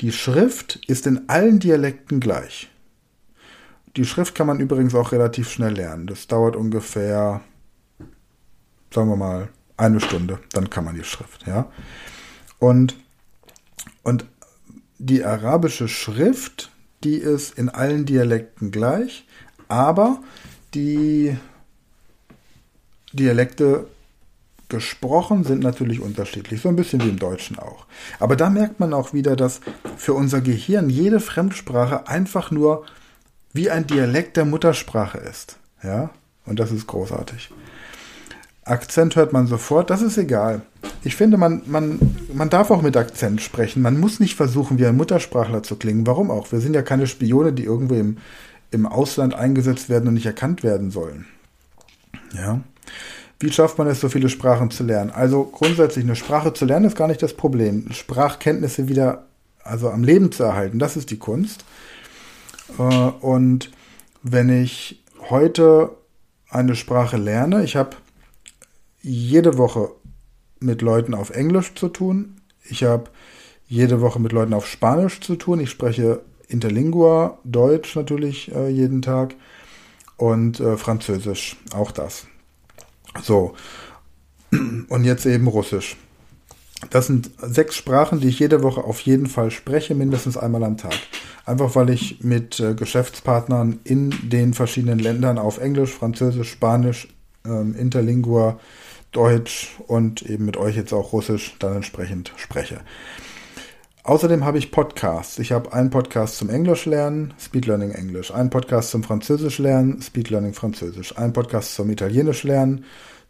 [0.00, 2.70] die Schrift ist in allen Dialekten gleich.
[3.96, 6.06] Die Schrift kann man übrigens auch relativ schnell lernen.
[6.06, 7.40] Das dauert ungefähr,
[8.92, 11.70] sagen wir mal, eine Stunde, dann kann man die Schrift, ja.
[12.58, 12.96] Und
[14.02, 14.26] und
[14.98, 16.70] die arabische Schrift,
[17.04, 19.26] die ist in allen Dialekten gleich,
[19.68, 20.20] aber
[20.74, 21.36] die
[23.12, 23.86] Dialekte
[24.68, 27.84] gesprochen sind natürlich unterschiedlich, so ein bisschen wie im Deutschen auch.
[28.18, 29.60] Aber da merkt man auch wieder, dass
[29.96, 32.86] für unser Gehirn jede Fremdsprache einfach nur
[33.52, 35.58] wie ein Dialekt der Muttersprache ist.
[35.82, 36.10] Ja,
[36.46, 37.50] und das ist großartig.
[38.64, 40.62] Akzent hört man sofort, das ist egal.
[41.02, 41.98] Ich finde, man, man,
[42.32, 43.82] man darf auch mit Akzent sprechen.
[43.82, 46.06] Man muss nicht versuchen, wie ein Muttersprachler zu klingen.
[46.06, 46.52] Warum auch?
[46.52, 48.18] Wir sind ja keine Spione, die irgendwo im,
[48.70, 51.26] im Ausland eingesetzt werden und nicht erkannt werden sollen.
[52.34, 52.60] Ja.
[53.40, 55.10] Wie schafft man es, so viele Sprachen zu lernen?
[55.10, 57.90] Also grundsätzlich eine Sprache zu lernen ist gar nicht das Problem.
[57.90, 59.24] Sprachkenntnisse wieder
[59.64, 61.64] also am Leben zu erhalten, das ist die Kunst.
[62.78, 63.70] Äh, und
[64.22, 65.90] wenn ich heute
[66.50, 67.96] eine Sprache lerne, ich habe
[69.02, 69.90] jede Woche
[70.60, 73.04] mit Leuten auf Englisch zu tun, ich habe
[73.66, 79.02] jede Woche mit Leuten auf Spanisch zu tun, ich spreche Interlingua, Deutsch natürlich äh, jeden
[79.02, 79.34] Tag
[80.16, 82.26] und äh, Französisch, auch das.
[83.22, 83.54] So,
[84.88, 85.96] und jetzt eben Russisch.
[86.90, 90.76] Das sind sechs Sprachen, die ich jede Woche auf jeden Fall spreche, mindestens einmal am
[90.76, 90.94] Tag.
[91.44, 97.08] Einfach weil ich mit äh, Geschäftspartnern in den verschiedenen Ländern auf Englisch, Französisch, Spanisch,
[97.44, 98.58] ähm, Interlingua,
[99.12, 102.80] Deutsch und eben mit euch jetzt auch Russisch dann entsprechend spreche.
[104.04, 105.38] Außerdem habe ich Podcasts.
[105.38, 110.02] Ich habe einen Podcast zum Englisch lernen, Speed Learning Englisch, einen Podcast zum Französisch lernen,
[110.02, 112.84] Speed Learning Französisch, einen Podcast zum Italienisch lernen,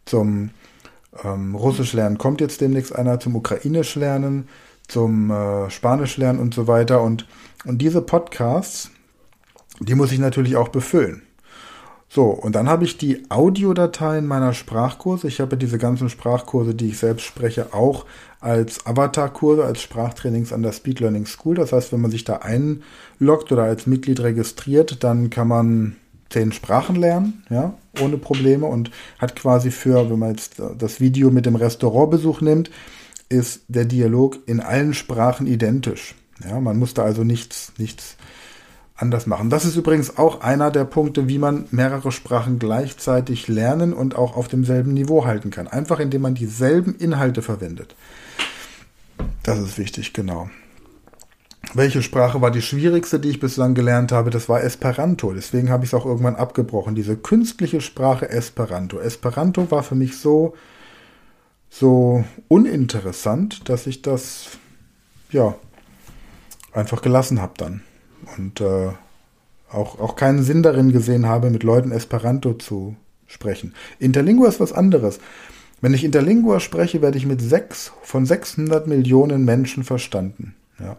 [0.05, 0.49] zum
[1.23, 4.47] ähm, Russisch lernen kommt jetzt demnächst einer, zum Ukrainisch lernen,
[4.87, 7.01] zum äh, Spanisch lernen und so weiter.
[7.01, 7.27] Und,
[7.65, 8.89] und diese Podcasts,
[9.79, 11.23] die muss ich natürlich auch befüllen.
[12.13, 15.27] So, und dann habe ich die Audiodateien meiner Sprachkurse.
[15.27, 18.05] Ich habe diese ganzen Sprachkurse, die ich selbst spreche, auch
[18.39, 21.55] als Avatar-Kurse, als Sprachtrainings an der Speed Learning School.
[21.55, 25.95] Das heißt, wenn man sich da einloggt oder als Mitglied registriert, dann kann man
[26.29, 31.31] zehn Sprachen lernen, ja, ohne Probleme und hat quasi für, wenn man jetzt das Video
[31.31, 32.69] mit dem Restaurantbesuch nimmt,
[33.29, 36.13] ist der Dialog in allen Sprachen identisch.
[36.47, 38.17] Ja, man muss da also nichts, nichts
[38.95, 39.49] anders machen.
[39.49, 44.37] Das ist übrigens auch einer der Punkte, wie man mehrere Sprachen gleichzeitig lernen und auch
[44.37, 45.67] auf demselben Niveau halten kann.
[45.67, 47.95] Einfach indem man dieselben Inhalte verwendet.
[49.41, 50.49] Das ist wichtig, genau.
[51.73, 54.29] Welche Sprache war die schwierigste, die ich bislang gelernt habe?
[54.29, 55.33] Das war Esperanto.
[55.33, 56.93] Deswegen habe ich es auch irgendwann abgebrochen.
[56.93, 58.99] Diese künstliche Sprache Esperanto.
[58.99, 60.53] Esperanto war für mich so,
[61.69, 64.49] so uninteressant, dass ich das,
[65.31, 65.55] ja,
[66.73, 67.81] einfach gelassen habe dann.
[68.37, 68.91] Und äh,
[69.71, 72.95] auch, auch keinen Sinn darin gesehen habe, mit Leuten Esperanto zu
[73.27, 73.73] sprechen.
[73.99, 75.19] Interlingua ist was anderes.
[75.81, 80.55] Wenn ich Interlingua spreche, werde ich mit sechs von 600 Millionen Menschen verstanden.
[80.79, 80.97] Ja.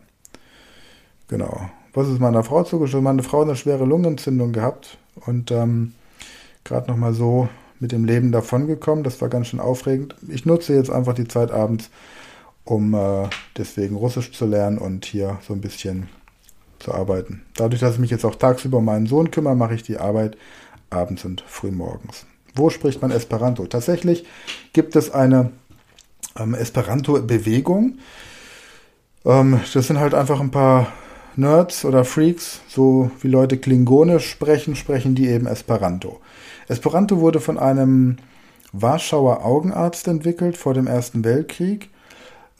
[1.28, 1.70] Genau.
[1.94, 3.04] Was ist meiner Frau zugeschrieben?
[3.04, 5.94] Meine Frau hat eine schwere Lungenentzündung gehabt und ähm,
[6.64, 7.48] gerade nochmal so
[7.80, 9.04] mit dem Leben davongekommen.
[9.04, 10.16] Das war ganz schön aufregend.
[10.28, 11.90] Ich nutze jetzt einfach die Zeit abends,
[12.64, 16.08] um äh, deswegen Russisch zu lernen und hier so ein bisschen
[16.84, 17.42] zu arbeiten.
[17.56, 20.36] Dadurch, dass ich mich jetzt auch tagsüber um meinen Sohn kümmere, mache ich die Arbeit
[20.90, 22.26] abends und frühmorgens.
[22.54, 23.66] Wo spricht man Esperanto?
[23.66, 24.24] Tatsächlich
[24.72, 25.50] gibt es eine
[26.38, 27.98] ähm, Esperanto-Bewegung.
[29.24, 30.92] Ähm, das sind halt einfach ein paar
[31.36, 36.20] Nerds oder Freaks, so wie Leute Klingonisch sprechen, sprechen die eben Esperanto.
[36.68, 38.18] Esperanto wurde von einem
[38.72, 41.90] Warschauer Augenarzt entwickelt vor dem Ersten Weltkrieg.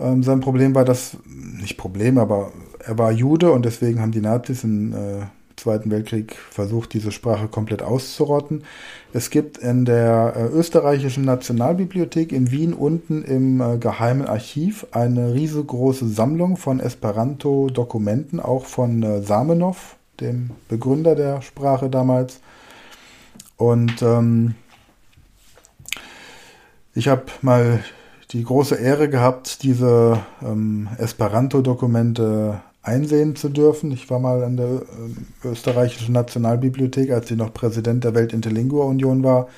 [0.01, 2.51] Ähm, sein Problem war das, nicht Problem, aber
[2.87, 5.27] er war Jude und deswegen haben die Nazis in äh,
[5.57, 8.65] Zweiten Weltkrieg versucht, diese Sprache komplett auszurotten.
[9.13, 15.33] Es gibt in der äh, österreichischen Nationalbibliothek in Wien unten im äh, geheimen Archiv eine
[15.33, 22.41] riesengroße Sammlung von Esperanto-Dokumenten, auch von äh, Samenov, dem Begründer der Sprache damals.
[23.57, 24.57] Und ähm,
[26.95, 27.83] ich habe mal
[28.33, 33.91] die große Ehre gehabt, diese ähm, Esperanto-Dokumente einsehen zu dürfen.
[33.91, 39.49] Ich war mal an der äh, österreichischen Nationalbibliothek, als sie noch Präsident der Welt-Interlingua-Union war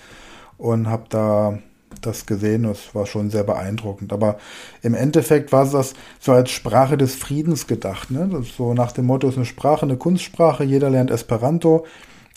[0.57, 1.59] und habe da
[2.01, 2.63] das gesehen.
[2.63, 4.13] Das war schon sehr beeindruckend.
[4.13, 4.39] Aber
[4.83, 8.11] im Endeffekt war das so als Sprache des Friedens gedacht.
[8.11, 8.45] Ne?
[8.57, 11.85] so nach dem Motto, ist eine Sprache, eine Kunstsprache, jeder lernt Esperanto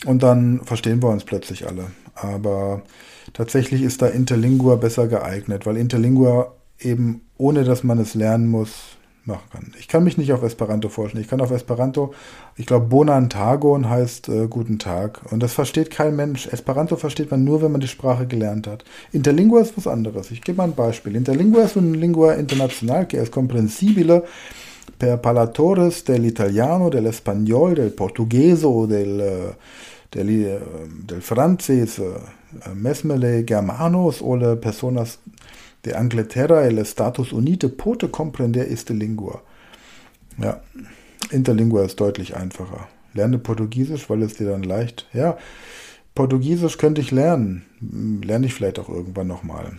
[0.06, 1.88] und dann verstehen wir uns plötzlich alle.
[2.16, 2.82] Aber
[3.34, 8.98] tatsächlich ist da Interlingua besser geeignet, weil Interlingua eben ohne dass man es lernen muss,
[9.30, 9.72] machen kann.
[9.80, 11.24] Ich kann mich nicht auf Esperanto vorstellen.
[11.24, 12.14] Ich kann auf Esperanto,
[12.58, 15.22] ich glaube, Bonan Tagon heißt äh, guten Tag.
[15.32, 16.48] Und das versteht kein Mensch.
[16.48, 18.84] Esperanto versteht man nur, wenn man die Sprache gelernt hat.
[19.14, 20.32] Interlingua ist was anderes.
[20.32, 21.16] Ich gebe mal ein Beispiel.
[21.16, 24.24] Interlingua ist una lingua internacional que es comprensibile
[25.00, 29.56] per palatores dell'italiano, dell'espagnol, del portoghese o del, eh,
[30.10, 30.60] del, eh,
[31.06, 35.20] del francese, eh, mesmele germanos o personas
[35.86, 39.42] De Angleterra el Status Unite pote comprender este lingua.
[40.38, 40.62] Ja,
[41.32, 42.88] Interlingua ist deutlich einfacher.
[43.14, 45.08] Lerne Portugiesisch, weil es dir dann leicht.
[45.14, 45.38] Ja,
[46.16, 47.66] Portugiesisch könnte ich lernen.
[48.24, 49.74] Lerne ich vielleicht auch irgendwann nochmal.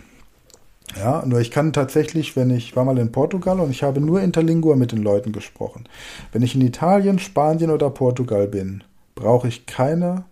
[0.97, 4.21] Ja, nur ich kann tatsächlich, wenn ich war mal in Portugal und ich habe nur
[4.21, 5.85] Interlingua mit den Leuten gesprochen.
[6.31, 8.83] Wenn ich in Italien, Spanien oder Portugal bin,
[9.15, 10.25] brauche ich keine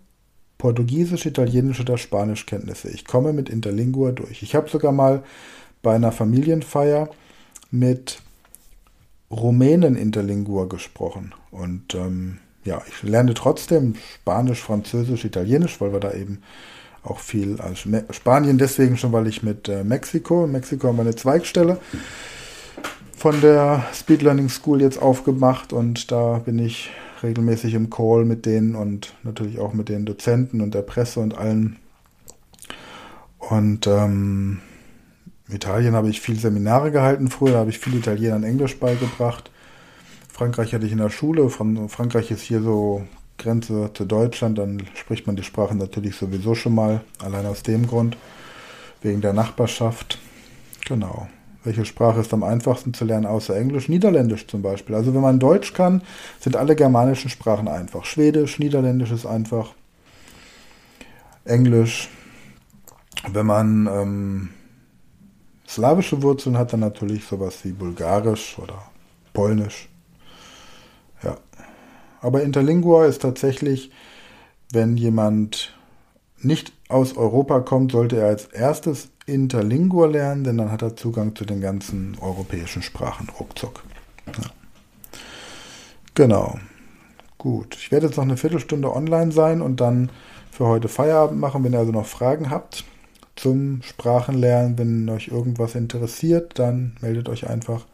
[0.57, 2.89] Portugiesisch, Italienisch oder Spanischkenntnisse.
[2.89, 4.43] Ich komme mit Interlingua durch.
[4.43, 5.23] Ich habe sogar mal
[5.81, 7.09] bei einer Familienfeier
[7.71, 8.21] mit
[9.31, 11.33] Rumänen Interlingua gesprochen.
[11.51, 16.41] Und ähm, ja, ich lerne trotzdem Spanisch, Französisch, Italienisch, weil wir da eben
[17.03, 21.03] auch viel, also Spanien deswegen schon, weil ich mit äh, Mexiko, in Mexiko haben wir
[21.03, 21.79] eine Zweigstelle
[23.15, 26.89] von der Speed Learning School jetzt aufgemacht und da bin ich
[27.21, 31.37] regelmäßig im Call mit denen und natürlich auch mit den Dozenten und der Presse und
[31.37, 31.77] allen.
[33.39, 34.59] Und ähm,
[35.49, 39.49] in Italien habe ich viele Seminare gehalten früher, habe ich viele Italienern Englisch beigebracht.
[40.31, 41.49] Frankreich hatte ich in der Schule.
[41.49, 43.03] Von Frankreich ist hier so
[43.37, 47.87] Grenze zu Deutschland, dann spricht man die Sprache natürlich sowieso schon mal, allein aus dem
[47.87, 48.15] Grund,
[49.01, 50.19] wegen der Nachbarschaft.
[50.85, 51.27] Genau.
[51.63, 53.89] Welche Sprache ist am einfachsten zu lernen außer Englisch?
[53.89, 54.95] Niederländisch zum Beispiel.
[54.95, 56.01] Also wenn man Deutsch kann,
[56.39, 58.05] sind alle germanischen Sprachen einfach.
[58.05, 59.73] Schwedisch, Niederländisch ist einfach.
[61.43, 62.09] Englisch.
[63.31, 64.49] Wenn man ähm,
[65.69, 68.83] slawische Wurzeln hat, dann natürlich sowas wie Bulgarisch oder
[69.33, 69.87] Polnisch.
[71.23, 71.37] Ja.
[72.21, 73.91] Aber Interlingua ist tatsächlich,
[74.71, 75.77] wenn jemand
[76.41, 81.35] nicht aus Europa kommt, sollte er als erstes Interlingua lernen, denn dann hat er Zugang
[81.35, 83.83] zu den ganzen europäischen Sprachen ruckzuck.
[84.25, 84.49] Ja.
[86.15, 86.59] Genau.
[87.37, 87.75] Gut.
[87.75, 90.09] Ich werde jetzt noch eine Viertelstunde online sein und dann
[90.51, 91.63] für heute Feierabend machen.
[91.63, 92.83] Wenn ihr also noch Fragen habt
[93.38, 97.84] zum Sprachenlernen, wenn euch irgendwas interessiert, dann meldet euch einfach.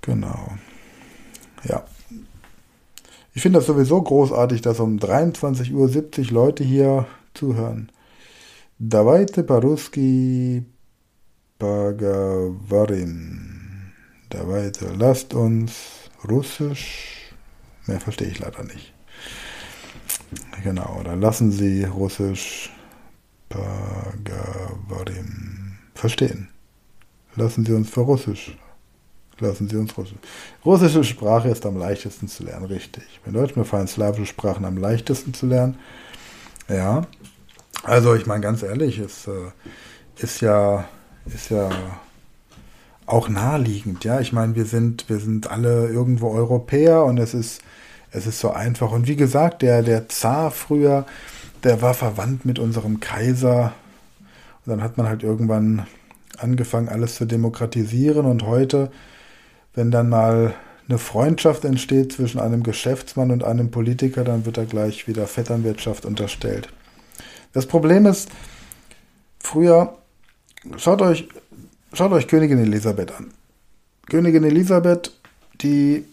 [0.00, 0.52] Genau.
[1.64, 1.84] Ja.
[3.32, 7.92] Ich finde das sowieso großartig, dass um 23.70 Uhr Leute hier zuhören.
[8.78, 10.64] Давайте по-русски
[11.58, 13.50] поговорим.
[14.30, 17.34] Давайте, lasst uns Russisch.
[17.86, 18.94] Mehr verstehe ich leider nicht.
[20.62, 22.70] Genau, oder lassen Sie Russisch
[23.55, 26.49] Bhagavatim verstehen.
[27.35, 28.57] Lassen Sie uns für Russisch.
[29.39, 30.17] Lassen Sie uns Russisch.
[30.63, 33.03] Russische Sprache ist am leichtesten zu lernen, richtig.
[33.25, 35.77] Wenn Deutsch mir fallen slawische Sprachen am leichtesten zu lernen.
[36.69, 37.05] Ja.
[37.83, 39.51] Also ich meine ganz ehrlich, es äh,
[40.17, 40.87] ist ja
[41.25, 41.69] ist ja
[43.05, 44.19] auch naheliegend, ja.
[44.19, 47.61] Ich meine, wir sind wir sind alle irgendwo Europäer und es ist
[48.11, 48.91] es ist so einfach.
[48.91, 51.05] Und wie gesagt, der der Zar früher,
[51.63, 53.73] der war verwandt mit unserem Kaiser
[54.65, 55.87] und dann hat man halt irgendwann
[56.37, 58.91] angefangen alles zu demokratisieren und heute
[59.75, 60.55] wenn dann mal
[60.87, 66.05] eine Freundschaft entsteht zwischen einem Geschäftsmann und einem Politiker, dann wird er gleich wieder Vetternwirtschaft
[66.05, 66.69] unterstellt.
[67.53, 68.29] Das Problem ist,
[69.39, 69.97] früher,
[70.77, 71.27] schaut euch,
[71.93, 73.31] schaut euch Königin Elisabeth an.
[74.09, 75.11] Königin Elisabeth,
[75.61, 76.05] die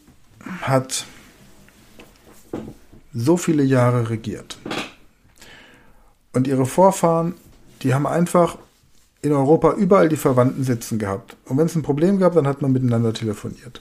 [0.63, 1.05] hat
[3.13, 4.59] so viele Jahre regiert.
[6.33, 7.35] Und ihre Vorfahren,
[7.83, 8.59] die haben einfach
[9.23, 11.37] in Europa überall die Verwandten sitzen gehabt.
[11.45, 13.81] Und wenn es ein Problem gab, dann hat man miteinander telefoniert.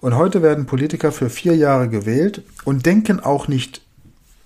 [0.00, 3.82] Und heute werden Politiker für vier Jahre gewählt und denken auch nicht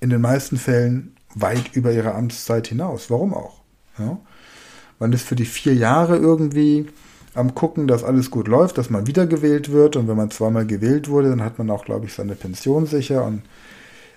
[0.00, 3.10] in den meisten Fällen weit über ihre Amtszeit hinaus.
[3.10, 3.60] Warum auch?
[3.98, 4.18] Ja?
[4.98, 6.86] Man ist für die vier Jahre irgendwie
[7.34, 9.96] am gucken, dass alles gut läuft, dass man wiedergewählt wird.
[9.96, 13.24] Und wenn man zweimal gewählt wurde, dann hat man auch, glaube ich, seine Pension sicher.
[13.24, 13.42] Und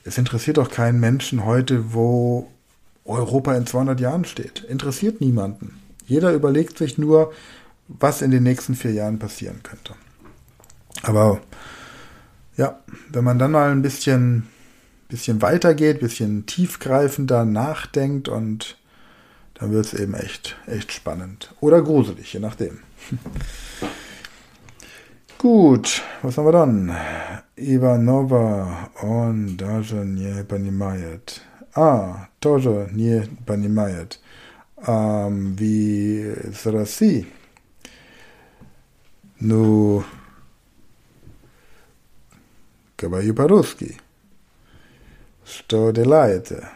[0.03, 2.47] es interessiert doch keinen Menschen heute, wo
[3.06, 4.64] Europa in 200 Jahren steht.
[4.64, 5.80] Interessiert niemanden.
[6.06, 7.34] Jeder überlegt sich nur,
[7.88, 9.95] was in den nächsten vier Jahren passieren könnte.
[11.01, 11.41] Aber
[12.56, 12.80] ja,
[13.10, 14.47] wenn man dann mal ein bisschen,
[15.10, 18.78] bisschen weitergeht, bisschen tiefgreifender nachdenkt und
[19.56, 21.54] dann wird es eben echt, echt spannend.
[21.60, 22.80] Oder gruselig, je nachdem.
[25.38, 26.95] Gut, was haben wir dann?
[27.58, 31.41] Ivanova und Dajanje Panimayet.
[31.76, 34.19] А, тоже не понимает.
[34.86, 37.26] Um, wie с России.
[39.39, 40.03] Ну,
[42.97, 43.97] говорю по-русски.
[45.45, 46.69] Что делаете?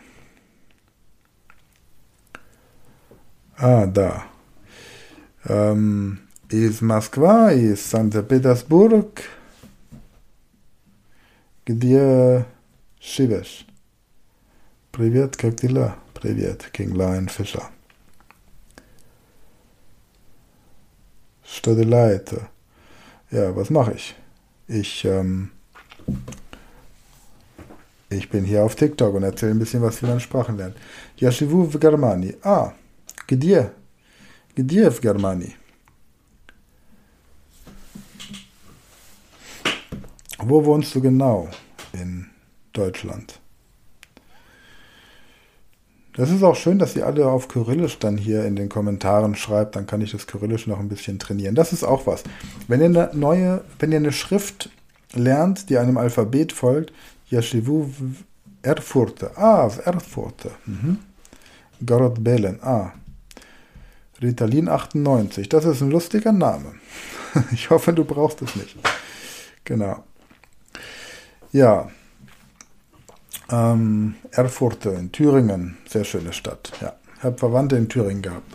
[3.57, 4.27] А, да.
[5.43, 6.19] Эм,
[6.49, 9.21] из Москвы, из Санкт-Петербург.
[11.65, 12.45] Где
[13.01, 13.66] живешь?
[14.96, 15.96] Привет, как дела?
[16.14, 17.64] Привет, Кинглайн Фишер.
[21.44, 22.48] Что делаете?
[23.30, 24.14] Ja, was mache ich?
[24.68, 25.50] Ich ähm,
[28.10, 30.76] ich bin hier auf TikTok und erzähle ein bisschen was, wie man Sprachen lernt.
[31.16, 32.36] Ja, живу в Германии.
[32.42, 32.72] Ah,
[33.26, 33.72] где?
[34.54, 35.56] Где в Германии?
[40.38, 41.48] Wo wohnst du genau
[41.92, 42.26] in
[42.72, 43.40] Deutschland?
[46.17, 49.75] Das ist auch schön, dass ihr alle auf Kyrillisch dann hier in den Kommentaren schreibt,
[49.75, 51.53] dann kann ich das Kyrillisch noch ein bisschen trainieren.
[51.53, 52.23] Das ist auch was.
[52.67, 54.71] Wenn ihr eine neue, wenn ihr eine Schrift
[55.13, 56.91] lernt, die einem Alphabet folgt,
[57.29, 57.89] Yashivu
[58.63, 59.37] Erfurte.
[59.37, 60.51] Ah, Erfurte.
[60.65, 60.97] Mhm.
[61.85, 62.59] Gorod Belen.
[62.63, 62.93] Ah.
[64.19, 65.47] Ritalin 98.
[65.47, 66.73] Das ist ein lustiger Name.
[67.51, 68.75] Ich hoffe, du brauchst es nicht.
[69.63, 70.03] Genau.
[71.51, 71.87] Ja
[73.50, 75.76] Ähm, Erfurte in Thüringen.
[75.88, 76.72] Sehr schöne Stadt.
[76.80, 76.94] Ja.
[77.18, 78.52] Ich habe Verwandte in Thüringen gehabt.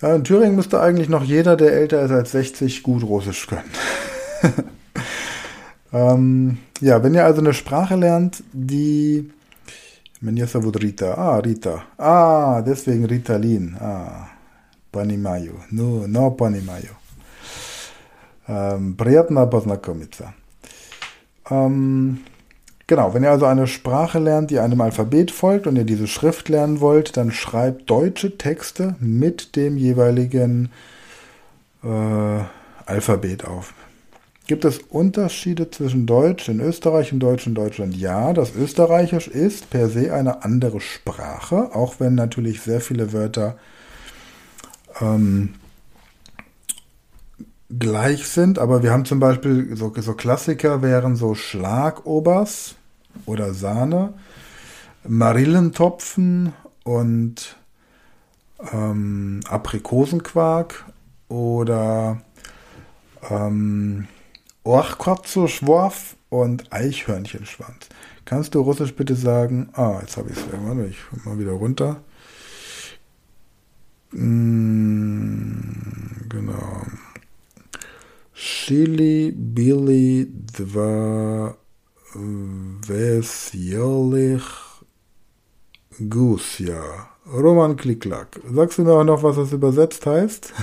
[0.00, 3.70] Ja, in Thüringen müsste eigentlich noch jeder, der älter ist als 60, gut Russisch können.
[5.92, 9.30] ähm, ja, wenn ihr also eine Sprache lernt, die
[10.22, 11.14] Меня зовут Rita.
[11.14, 11.82] Ah, Rita.
[11.96, 13.74] Ah, deswegen Ritalin.
[13.80, 14.28] Ah,
[14.92, 15.64] понимаю.
[15.70, 16.90] No, no понимаю.
[18.46, 20.34] Ähm, приятно познакомиться.
[21.48, 22.18] Ähm,
[22.87, 26.49] genau, wenn ihr also eine Sprache lernt, die einem Alphabet folgt und ihr diese Schrift
[26.49, 30.71] lernen wollt, dann schreibt deutsche Texte mit dem jeweiligen
[31.83, 32.39] äh,
[32.85, 33.73] Alphabet auf.
[34.47, 37.95] Gibt es Unterschiede zwischen Deutsch in Österreich und Deutsch in Deutschland?
[37.95, 43.57] Ja, das Österreichisch ist per se eine andere Sprache, auch wenn natürlich sehr viele Wörter
[45.01, 45.55] ähm,
[47.79, 48.59] gleich sind.
[48.59, 52.75] Aber wir haben zum Beispiel so, so Klassiker wären so Schlagobers
[53.25, 54.13] oder Sahne,
[55.07, 56.53] Marillentopfen
[56.83, 57.55] und
[58.71, 60.85] ähm, Aprikosenquark
[61.27, 62.21] oder
[63.29, 64.07] ähm,
[64.63, 67.89] Orchkotzelschworf und Eichhörnchenschwanz.
[68.25, 69.69] Kannst du Russisch bitte sagen?
[69.73, 70.89] Ah, jetzt habe ich es irgendwann.
[70.89, 72.01] Ich mal wieder runter.
[74.11, 75.71] Mm,
[76.27, 76.85] genau.
[78.35, 81.55] Chili Billy Dva
[82.85, 84.41] Veselih
[86.09, 87.09] Gusja.
[87.31, 88.39] Roman Klicklack.
[88.53, 90.53] Sagst du mir auch noch, was das übersetzt heißt?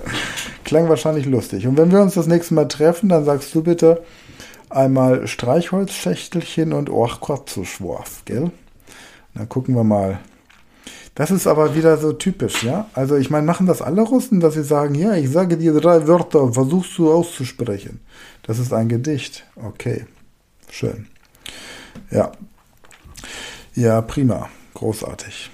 [0.64, 1.66] Klang wahrscheinlich lustig.
[1.66, 4.04] Und wenn wir uns das nächste Mal treffen, dann sagst du bitte
[4.70, 8.52] einmal Streichholzschächtelchen und Orchkotzuschworf, gell?
[9.34, 10.20] Dann gucken wir mal.
[11.18, 12.88] Das ist aber wieder so typisch, ja?
[12.94, 16.06] Also ich meine, machen das alle Russen, dass sie sagen, ja, ich sage dir drei
[16.06, 17.98] Wörter, versuchst du auszusprechen.
[18.44, 19.44] Das ist ein Gedicht.
[19.56, 20.06] Okay,
[20.70, 21.08] schön.
[22.12, 22.30] Ja.
[23.74, 24.48] Ja, prima.
[24.74, 25.50] Großartig.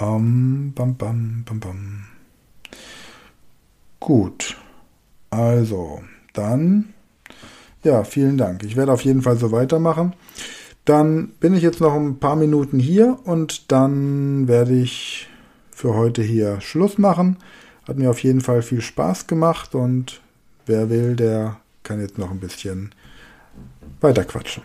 [0.00, 2.04] Um, bam, bam, bam, bam.
[4.00, 4.56] Gut.
[5.28, 6.00] Also,
[6.32, 6.94] dann,
[7.84, 8.64] ja, vielen Dank.
[8.64, 10.14] Ich werde auf jeden Fall so weitermachen.
[10.90, 15.28] Dann bin ich jetzt noch ein paar Minuten hier und dann werde ich
[15.70, 17.36] für heute hier Schluss machen.
[17.86, 20.20] Hat mir auf jeden Fall viel Spaß gemacht und
[20.66, 22.90] wer will, der kann jetzt noch ein bisschen
[24.00, 24.64] weiter quatschen.